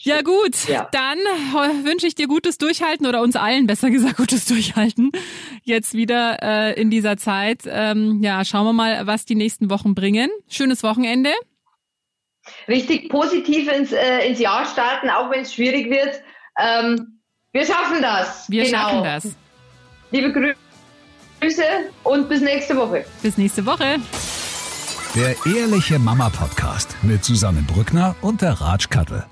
Ja 0.00 0.22
gut, 0.22 0.66
ja. 0.66 0.88
dann 0.90 1.18
wünsche 1.84 2.08
ich 2.08 2.16
dir 2.16 2.26
gutes 2.26 2.58
Durchhalten 2.58 3.06
oder 3.06 3.22
uns 3.22 3.36
allen 3.36 3.68
besser 3.68 3.88
gesagt 3.88 4.16
gutes 4.16 4.46
Durchhalten 4.46 5.12
jetzt 5.62 5.94
wieder 5.94 6.42
äh, 6.42 6.80
in 6.80 6.90
dieser 6.90 7.16
Zeit. 7.18 7.62
Ähm, 7.66 8.20
ja, 8.20 8.44
schauen 8.44 8.66
wir 8.66 8.72
mal, 8.72 9.06
was 9.06 9.26
die 9.26 9.36
nächsten 9.36 9.70
Wochen 9.70 9.94
bringen. 9.94 10.28
Schönes 10.48 10.82
Wochenende 10.82 11.30
richtig 12.68 13.08
positiv 13.08 13.70
ins, 13.70 13.92
äh, 13.92 14.26
ins 14.26 14.38
Jahr 14.38 14.64
starten, 14.66 15.10
auch 15.10 15.30
wenn 15.30 15.42
es 15.42 15.54
schwierig 15.54 15.90
wird. 15.90 16.20
Ähm, 16.58 17.20
wir 17.52 17.66
schaffen 17.66 18.00
das. 18.00 18.48
Wir 18.50 18.64
genau. 18.64 18.78
schaffen 18.78 19.04
das. 19.04 19.36
Liebe 20.10 20.32
Grüße 21.40 21.64
und 22.04 22.28
bis 22.28 22.40
nächste 22.40 22.76
Woche. 22.76 23.04
Bis 23.22 23.38
nächste 23.38 23.64
Woche. 23.64 23.98
Der 25.14 25.36
Ehrliche 25.44 25.98
Mama 25.98 26.30
Podcast 26.30 26.96
mit 27.02 27.24
Susanne 27.24 27.62
Brückner 27.62 28.14
und 28.22 28.40
der 28.40 28.52
Ratsch 28.52 28.88
Kattel. 28.88 29.24